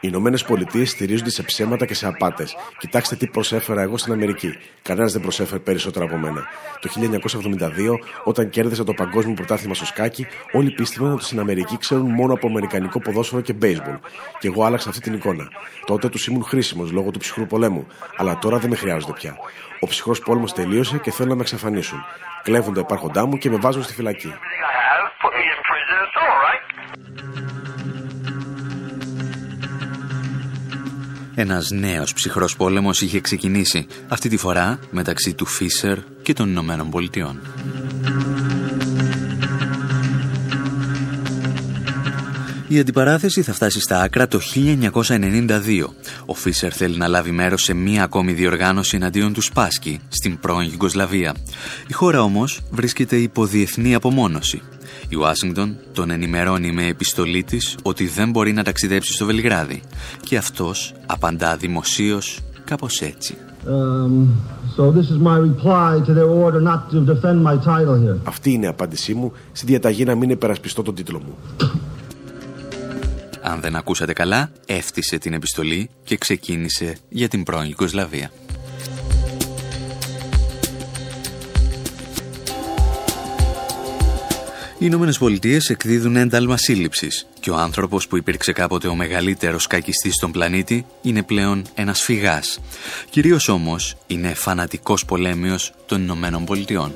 Οι 0.04 0.08
Ηνωμένες 0.12 0.44
Πολιτείες 0.44 0.90
στηρίζονται 0.90 1.30
σε 1.30 1.44
ψέματα 1.44 1.86
και 1.86 1.94
σε 1.94 2.08
απάτες. 2.08 2.56
Κοιτάξτε 2.78 3.16
τι 3.16 3.28
προσέφερα 3.28 3.82
εγώ 3.82 3.98
στην 3.98 4.14
Αμερική. 4.14 4.58
Κανένας 4.82 5.12
δεν 5.14 5.22
προσέφερε 5.22 5.60
περισσότερο 5.60 6.06
από 6.06 6.18
μένα. 6.18 6.48
Το 6.80 6.90
1972, 6.90 8.00
όταν 8.24 8.50
κέρδισα 8.50 8.84
το 8.84 8.94
παγκόσμιο 8.94 9.36
πρωτάθλημα 9.36 9.74
στο 9.74 9.86
σκάκι, 9.86 10.28
όλοι 10.52 10.72
πίστευαν 10.72 11.12
ότι 11.12 11.24
στην 11.24 11.40
Αμερική 11.40 11.78
ξέρουν 11.78 12.12
μόνο 12.12 12.34
από 12.34 12.48
αμερικανικό 12.48 13.00
ποδόσφαιρο 13.00 13.42
και 13.42 13.56
baseball. 13.62 14.00
Και 14.40 14.48
εγώ 14.48 14.64
άλλαξα 14.64 14.90
αυτή 14.90 15.02
την 15.02 15.14
εικόνα. 15.14 15.48
Τότε 15.86 16.10
τους 16.10 16.28
ήμουν 16.28 16.44
χρήσιμος 16.44 16.92
λόγω 16.92 17.12
του 17.12 17.20
ψυχρού 17.20 17.46
πολέμου. 17.46 17.88
Αλλά 18.18 18.38
τώρα 18.40 18.58
δεν 18.58 18.70
με 18.70 18.76
χρειάζονται 18.76 19.14
πια. 19.14 19.38
Ο 19.80 19.88
ψυχρός 19.88 20.20
πόλεμος 20.20 20.54
τελείωσε 20.54 20.98
και 20.98 21.12
θέλουν 21.12 21.30
να 21.30 21.36
με 21.36 21.42
εξαφανίσουν. 21.42 22.06
Κλέβουν 22.44 22.74
τα 22.74 22.80
υπάρχοντά 22.80 23.26
μου 23.26 23.38
και 23.38 23.50
με 23.50 23.58
βάζουν 23.58 23.84
στη 23.84 23.94
φυλακή. 23.94 24.34
Ένας 31.36 31.70
νέος 31.72 32.14
ψυχρός 32.14 32.56
πόλεμος 32.56 33.02
είχε 33.02 33.20
ξεκινήσει, 33.20 33.88
αυτή 34.08 34.30
τη 34.30 34.38
φορά 34.38 34.80
μεταξύ 34.92 35.34
του 35.34 35.46
Φίσερ 35.46 35.98
και 36.22 36.34
των 36.34 36.50
Ηνωμένων 36.50 36.90
Πολιτειών. 36.90 37.40
Η 42.68 42.80
αντιπαράθεση 42.80 43.42
θα 43.42 43.54
φτάσει 43.54 43.80
στα 43.80 44.02
άκρα 44.02 44.28
το 44.28 44.40
1992. 44.56 45.86
Ο 46.26 46.34
Φίσερ 46.34 46.76
θέλει 46.76 46.98
να 46.98 47.08
λάβει 47.08 47.32
μέρος 47.32 47.64
σε 47.64 47.74
μία 47.74 48.04
ακόμη 48.04 48.34
διοργάνωση 48.34 48.96
εναντίον 48.96 49.34
του 49.34 49.42
Σπάσκι, 49.42 50.00
στην 50.10 50.40
πρώην 50.40 50.68
Γιουγκοσλαβία. 50.68 51.36
Η 51.88 51.94
χώρα 51.94 52.22
όμως 52.22 52.62
βρίσκεται 52.72 53.16
υπό 53.16 53.46
διεθνή 53.46 53.96
απομόνωση. 53.96 54.62
Η 55.14 55.16
Ουάσιγκτον 55.16 55.78
τον 55.94 56.10
ενημερώνει 56.10 56.72
με 56.72 56.86
επιστολή 56.86 57.44
της 57.44 57.76
ότι 57.84 58.08
δεν 58.08 58.30
μπορεί 58.30 58.54
να 58.54 58.64
ταξιδέψει 58.64 59.14
στο 59.14 59.26
Βελιγράδι 59.26 59.82
και 60.24 60.38
αυτός 60.38 60.94
απαντά 61.06 61.58
δημοσίως 61.58 62.40
κάπως 62.66 63.02
έτσι. 63.02 63.38
Αυτή 68.24 68.52
είναι 68.52 68.66
η 68.66 68.68
απάντησή 68.68 69.14
μου 69.14 69.32
στη 69.52 69.66
διαταγή 69.66 70.04
να 70.04 70.16
μην 70.16 70.30
υπερασπιστώ 70.30 70.82
τον 70.82 70.96
τίτλο 70.96 71.20
μου. 71.20 71.38
Αν 73.42 73.60
δεν 73.62 73.76
ακούσατε 73.76 74.14
καλά, 74.14 74.52
έφτισε 74.66 75.18
την 75.18 75.34
επιστολή 75.34 75.90
και 76.04 76.18
ξεκίνησε 76.18 76.98
για 77.10 77.28
την 77.28 77.44
πρώην 77.44 77.70
Ιουγκοσλαβία. 77.70 78.32
Οι 84.84 84.86
Ηνωμένες 84.90 85.18
Πολιτείες 85.18 85.70
εκδίδουν 85.70 86.16
ένταλμα 86.16 86.58
σύλληψης 86.58 87.28
και 87.40 87.50
ο 87.50 87.56
άνθρωπος 87.56 88.08
που 88.08 88.18
υπήρξε 88.18 88.52
κάποτε 88.52 88.88
ο 88.88 88.96
μεγαλύτερος 88.96 89.68
κακιστής 89.68 90.14
στον 90.14 90.32
πλανήτη 90.32 90.86
είναι 91.02 91.24
πλέον 91.24 91.66
ένας 91.76 92.02
φυγάς. 92.02 92.60
Κυρίως 93.10 93.48
όμως 93.48 93.96
είναι 94.08 94.34
φανατικός 94.34 95.06
πολέμιος 95.06 95.74
των 95.86 96.02
Ηνωμένων 96.02 96.46
Πολιτειών. 96.46 96.94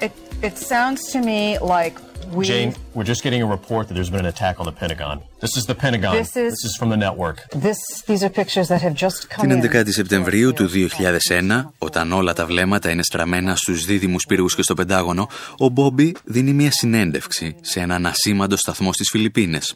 It, 0.00 0.12
it 0.42 0.56
sounds 0.70 1.00
to 1.12 1.18
me 1.28 1.58
like 1.76 2.09
we... 2.36 2.44
Jane, 2.44 2.74
we're 2.94 3.10
just 3.12 3.22
getting 3.22 3.42
a 3.42 3.46
report 3.56 3.82
that 3.88 3.94
there's 3.94 4.10
been 4.10 4.24
an 4.26 4.32
attack 4.34 4.54
on 4.60 4.66
the 4.70 4.76
Pentagon. 4.82 5.16
This 5.40 5.56
is 5.56 5.64
the 5.70 5.74
Pentagon. 5.74 6.12
This 6.14 6.36
is, 6.36 6.50
this 6.54 6.64
is 6.68 6.74
from 6.78 6.88
the 6.94 7.00
network. 7.06 7.36
This, 7.66 7.78
these 8.10 8.22
are 8.24 8.30
pictures 8.40 8.66
that 8.68 8.80
have 8.86 8.94
just 8.94 9.28
come 9.30 9.48
Την 9.48 9.70
11η 9.72 9.90
Σεπτεμβρίου 9.90 10.52
του 10.52 10.68
2001, 10.72 11.64
όταν 11.78 12.12
όλα 12.12 12.32
τα 12.32 12.46
βλέμματα 12.46 12.90
είναι 12.90 13.02
στραμμένα 13.02 13.56
στους 13.56 13.84
δίδυμους 13.84 14.24
πύργους 14.26 14.54
και 14.54 14.62
στο 14.62 14.74
Πεντάγωνο, 14.74 15.28
ο 15.58 15.68
Μπόμπι 15.68 16.14
δίνει 16.24 16.52
μια 16.52 16.70
συνέντευξη 16.72 17.56
σε 17.60 17.80
έναν 17.80 18.06
ασήμαντο 18.06 18.56
σταθμό 18.56 18.92
στις 18.92 19.08
Φιλιππίνες. 19.10 19.74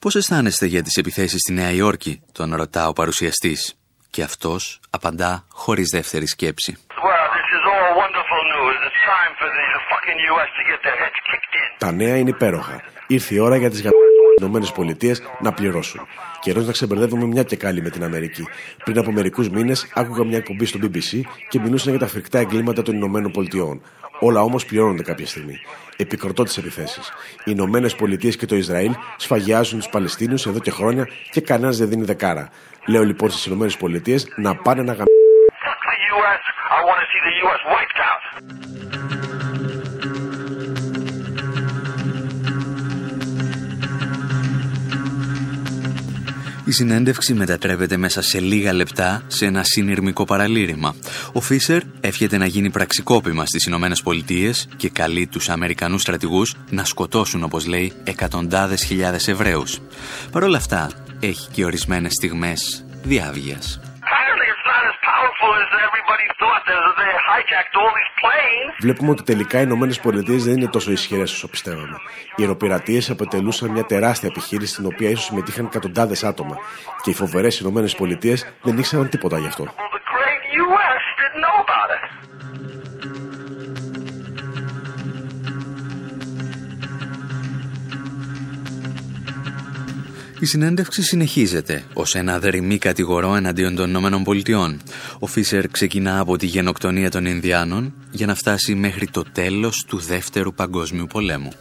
Πώς 0.00 0.14
αισθάνεστε 0.16 0.66
για 0.66 0.82
τις 0.82 0.94
επιθέσεις 0.96 1.40
στη 1.40 1.52
Νέα 1.52 1.70
Υόρκη, 1.70 2.20
τον 2.32 2.54
ρωτά 2.54 2.88
ο 2.88 2.92
παρουσιαστής. 2.92 3.74
Και 4.10 4.22
αυτός 4.22 4.80
απαντά 4.90 5.44
χωρίς 5.48 5.88
δεύτερη 5.88 6.26
σκέψη. 6.26 6.76
Τα 11.78 11.92
νέα 11.92 12.16
είναι 12.16 12.30
υπέροχα. 12.30 12.82
Ήρθε 13.06 13.34
η 13.34 13.38
ώρα 13.38 13.56
για 13.56 13.70
τις 13.70 13.82
Ηνωμένες 14.38 14.72
Πολιτείες 14.72 15.22
να 15.40 15.52
πληρώσουν. 15.52 16.00
Καιρός 16.40 16.66
να 16.66 16.72
ξεμπερδεύουμε 16.72 17.26
μια 17.26 17.42
και 17.42 17.56
κάλλη 17.56 17.82
με 17.82 17.90
την 17.90 18.04
Αμερική. 18.04 18.46
Πριν 18.84 18.98
από 18.98 19.12
μερικούς 19.12 19.48
μήνες 19.48 19.90
άκουγα 19.94 20.24
μια 20.24 20.36
εκπομπή 20.36 20.64
στο 20.64 20.78
BBC 20.82 21.20
και 21.48 21.60
μιλούσαν 21.60 21.90
για 21.90 21.98
τα 21.98 22.06
φρικτά 22.06 22.38
εγκλήματα 22.38 22.82
των 22.82 22.94
Ηνωμένων 22.94 23.30
Πολιτειών. 23.30 23.82
Όλα 24.20 24.40
όμως 24.42 24.64
πληρώνονται 24.66 25.02
κάποια 25.02 25.26
στιγμή. 25.26 25.60
Επικροτώ 25.96 26.42
τις 26.42 26.56
επιθέσεις. 26.56 27.12
Οι 27.38 27.50
Ηνωμένες 27.54 27.94
Πολιτείες 27.94 28.36
και 28.36 28.46
το 28.46 28.56
Ισραήλ 28.56 28.92
σφαγιάζουν 29.16 29.78
τους 29.78 29.88
Παλαιστίνιους 29.88 30.46
εδώ 30.46 30.58
και 30.58 30.70
χρόνια 30.70 31.08
και 31.30 31.40
κανένας 31.40 31.76
δεν 31.76 31.88
δίνει 31.88 32.04
δεκάρα. 32.04 32.50
Λέω 32.86 33.02
λοιπόν 33.02 33.30
στις 33.30 33.46
Ηνωμένες 33.46 33.76
Πολιτείες 33.76 34.28
να 34.36 34.56
πάνε 34.56 34.82
να 34.82 34.94
γαμ... 37.98 38.22
Η 46.64 46.72
συνέντευξη 46.72 47.34
μετατρέπεται 47.34 47.96
μέσα 47.96 48.22
σε 48.22 48.40
λίγα 48.40 48.72
λεπτά 48.72 49.22
σε 49.26 49.46
ένα 49.46 49.62
συνειρμικό 49.62 50.24
παραλήρημα. 50.24 50.94
Ο 51.32 51.40
Φίσερ 51.40 51.82
εύχεται 52.00 52.36
να 52.36 52.46
γίνει 52.46 52.70
πραξικόπημα 52.70 53.46
στις 53.46 53.64
Ηνωμένες 53.64 54.02
Πολιτείες 54.02 54.68
και 54.76 54.88
καλεί 54.88 55.26
τους 55.26 55.48
Αμερικανούς 55.48 56.02
στρατηγούς 56.02 56.56
να 56.70 56.84
σκοτώσουν, 56.84 57.42
όπως 57.42 57.66
λέει, 57.66 57.92
εκατοντάδες 58.04 58.84
χιλιάδες 58.84 59.28
Εβραίους. 59.28 59.80
Παρ' 60.30 60.42
όλα 60.42 60.56
αυτά, 60.56 60.90
έχει 61.20 61.48
και 61.50 61.64
ορισμένες 61.64 62.12
στιγμές 62.12 62.84
διάβγειας. 63.02 63.91
Βλέπουμε 68.84 69.10
ότι 69.10 69.22
τελικά 69.22 69.56
οι 69.60 69.64
Ηνωμένες 69.68 69.98
Πολιτείες 70.00 70.44
δεν 70.44 70.54
είναι 70.56 70.70
τόσο 70.76 70.90
ισχυρές 70.90 71.32
όσο 71.32 71.48
πιστεύαμε. 71.48 71.96
Οι 72.36 72.42
αεροπειρατείες 72.42 73.10
αποτελούσαν 73.10 73.70
μια 73.70 73.84
τεράστια 73.84 74.28
επιχείρηση 74.32 74.72
στην 74.72 74.86
οποία 74.86 75.08
ίσως 75.10 75.24
συμμετείχαν 75.24 75.64
εκατοντάδες 75.64 76.24
άτομα 76.24 76.56
και 77.02 77.10
οι 77.10 77.14
φοβερές 77.14 77.58
Ηνωμένες 77.58 77.94
Πολιτείες 77.94 78.38
δεν 78.62 78.78
ήξεραν 78.78 79.08
τίποτα 79.08 79.38
γι' 79.38 79.46
αυτό. 79.46 79.64
Η 90.42 90.46
συνέντευξη 90.46 91.02
συνεχίζεται 91.02 91.84
ως 91.94 92.14
ένα 92.14 92.38
δερημή 92.38 92.78
κατηγορό 92.78 93.34
εναντίον 93.34 93.74
των 93.74 93.88
Ηνωμένων 93.88 94.24
Πολιτειών. 94.24 94.80
Ο 95.18 95.26
Φίσερ 95.26 95.68
ξεκινά 95.68 96.18
από 96.18 96.36
τη 96.36 96.46
γενοκτονία 96.46 97.10
των 97.10 97.26
Ινδιάνων 97.26 97.94
για 98.10 98.26
να 98.26 98.34
φτάσει 98.34 98.74
μέχρι 98.74 99.06
το 99.06 99.24
τέλος 99.32 99.84
του 99.88 99.98
Δεύτερου 99.98 100.54
Παγκόσμιου 100.54 101.06
Πολέμου. 101.06 101.52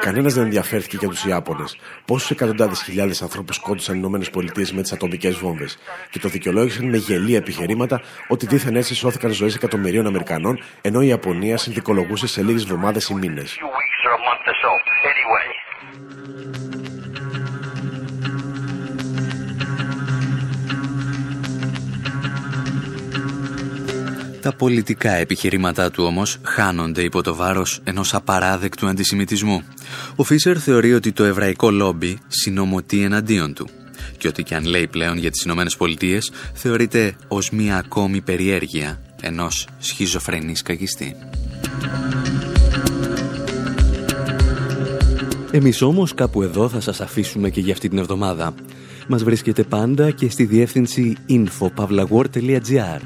Κανένας 0.00 0.34
δεν 0.34 0.44
ενδιαφέρθηκε 0.44 0.96
για 0.96 1.08
τους 1.08 1.24
Ιάπωνες. 1.24 1.76
Πόσους 2.04 2.30
εκατοντάδες 2.30 2.82
χιλιάδες 2.82 3.22
ανθρώπους 3.22 3.56
σκότωσαν 3.56 3.94
οι 3.94 3.98
Ηνωμένες 4.00 4.30
Πολιτείες 4.30 4.72
με 4.72 4.82
τις 4.82 4.92
ατομικές 4.92 5.36
βόμβες; 5.36 5.78
Και 6.10 6.18
το 6.18 6.28
δικαιολόγησαν 6.28 6.88
με 6.88 6.96
γελία 6.96 7.36
επιχειρήματα 7.36 8.00
ότι 8.28 8.46
δίθεν 8.46 8.76
έτσι 8.76 8.94
σώθηκαν 8.94 9.30
ζωές 9.30 9.54
εκατομμυρίων 9.54 10.06
Αμερικανών, 10.06 10.62
ενώ 10.80 11.00
η 11.02 11.06
Ιαπωνία 11.06 11.56
συνδικολογούσε 11.56 12.26
σε 12.26 12.42
λίγες 12.42 12.62
εβδομάδε 12.62 13.00
ή 13.10 13.14
μήνες. 13.14 13.58
Τα 24.40 24.52
πολιτικά 24.52 25.12
επιχειρήματά 25.12 25.90
του 25.90 26.04
όμως 26.04 26.38
χάνονται 26.42 27.02
υπό 27.02 27.22
το 27.22 27.34
βάρος 27.34 27.80
ενός 27.84 28.14
απαράδεκτου 28.14 28.86
αντισημιτισμού. 28.86 29.62
Ο 30.16 30.24
Φίσερ 30.24 30.62
θεωρεί 30.62 30.94
ότι 30.94 31.12
το 31.12 31.24
εβραϊκό 31.24 31.70
λόμπι 31.70 32.18
συνομωτεί 32.28 33.02
εναντίον 33.02 33.54
του 33.54 33.68
και 34.18 34.28
ότι 34.28 34.42
και 34.42 34.54
αν 34.54 34.64
λέει 34.64 34.86
πλέον 34.86 35.18
για 35.18 35.30
τις 35.30 35.42
Ηνωμένες 35.42 35.76
Πολιτείες 35.76 36.30
θεωρείται 36.54 37.14
ως 37.28 37.50
μία 37.50 37.76
ακόμη 37.76 38.20
περιέργεια 38.20 39.00
ενός 39.20 39.66
σχιζοφρενής 39.78 40.62
καγιστή. 40.62 41.16
Εμείς 45.50 45.82
όμως 45.82 46.14
κάπου 46.14 46.42
εδώ 46.42 46.68
θα 46.68 46.80
σας 46.80 47.00
αφήσουμε 47.00 47.50
και 47.50 47.60
για 47.60 47.72
αυτή 47.72 47.88
την 47.88 47.98
εβδομάδα. 47.98 48.54
Μας 49.08 49.24
βρίσκεται 49.24 49.62
πάντα 49.62 50.10
και 50.10 50.30
στη 50.30 50.44
διεύθυνση 50.44 51.16
infopavlagor.gr 51.28 53.00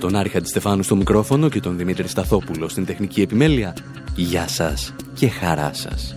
τον 0.00 0.16
Άρη 0.16 0.28
Χαντιστεφάνου 0.28 0.82
στο 0.82 0.96
μικρόφωνο 0.96 1.48
και 1.48 1.60
τον 1.60 1.76
Δημήτρη 1.76 2.08
Σταθόπουλο 2.08 2.68
στην 2.68 2.84
τεχνική 2.86 3.20
επιμέλεια, 3.20 3.76
γεια 4.14 4.48
σας 4.48 4.94
και 5.14 5.28
χαρά 5.28 5.70
σας. 5.72 6.16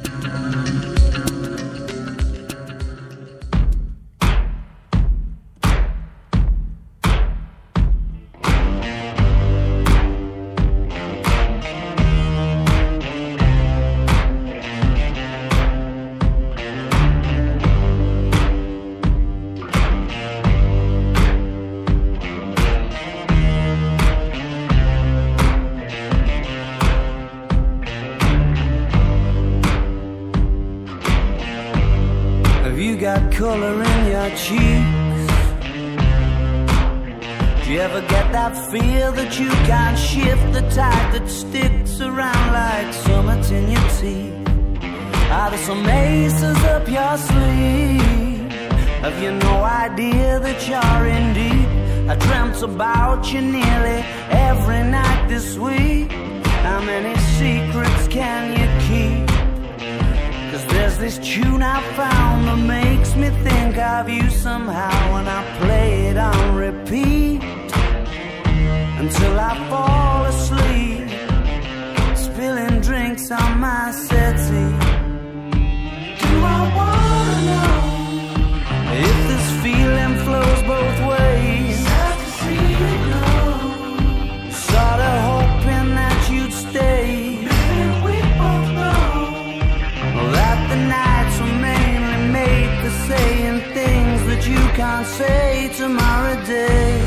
can't 94.93 95.07
say 95.07 95.69
tomorrow 95.75 96.35
day. 96.45 97.01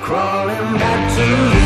Crawling 0.00 0.78
back 0.80 1.16
to 1.16 1.60
you. 1.60 1.65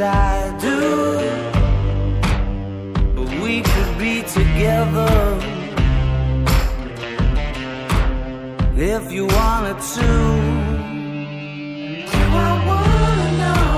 I 0.00 0.56
do. 0.60 0.78
But 3.16 3.28
we 3.42 3.62
could 3.62 3.98
be 3.98 4.22
together 4.22 5.38
if 8.76 9.10
you 9.10 9.26
wanted 9.26 9.80
to. 9.96 10.08
Do 12.12 12.24
I 12.46 12.52
wanna 12.68 13.28
know 13.42 13.72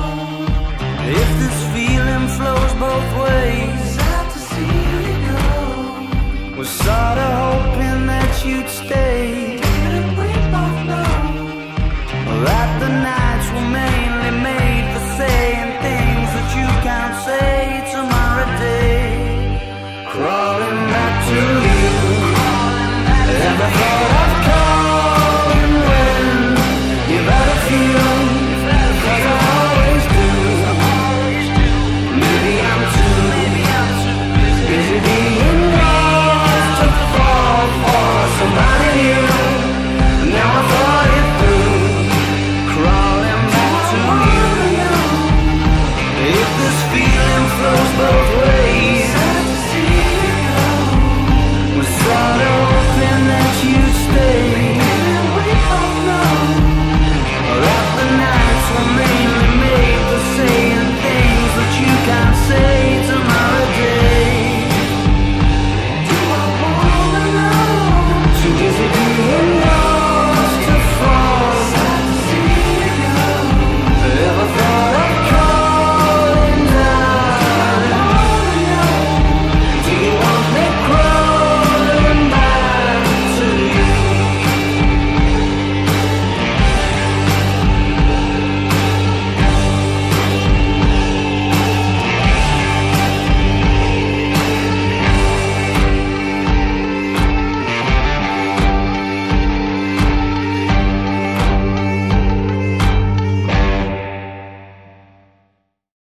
if 1.21 1.29
this 1.43 1.59
feeling 1.75 2.27
flows 2.37 2.73
both 2.75 3.11
ways? 3.25 3.81
Sad 3.97 4.27
to 4.35 4.39
see 4.51 4.79
you 4.93 5.15
go. 5.31 6.59
Was 6.59 6.69
sorta 6.69 7.29
hoping 7.45 8.07
that 8.07 8.45
you'd 8.45 8.69
stay. 8.69 9.50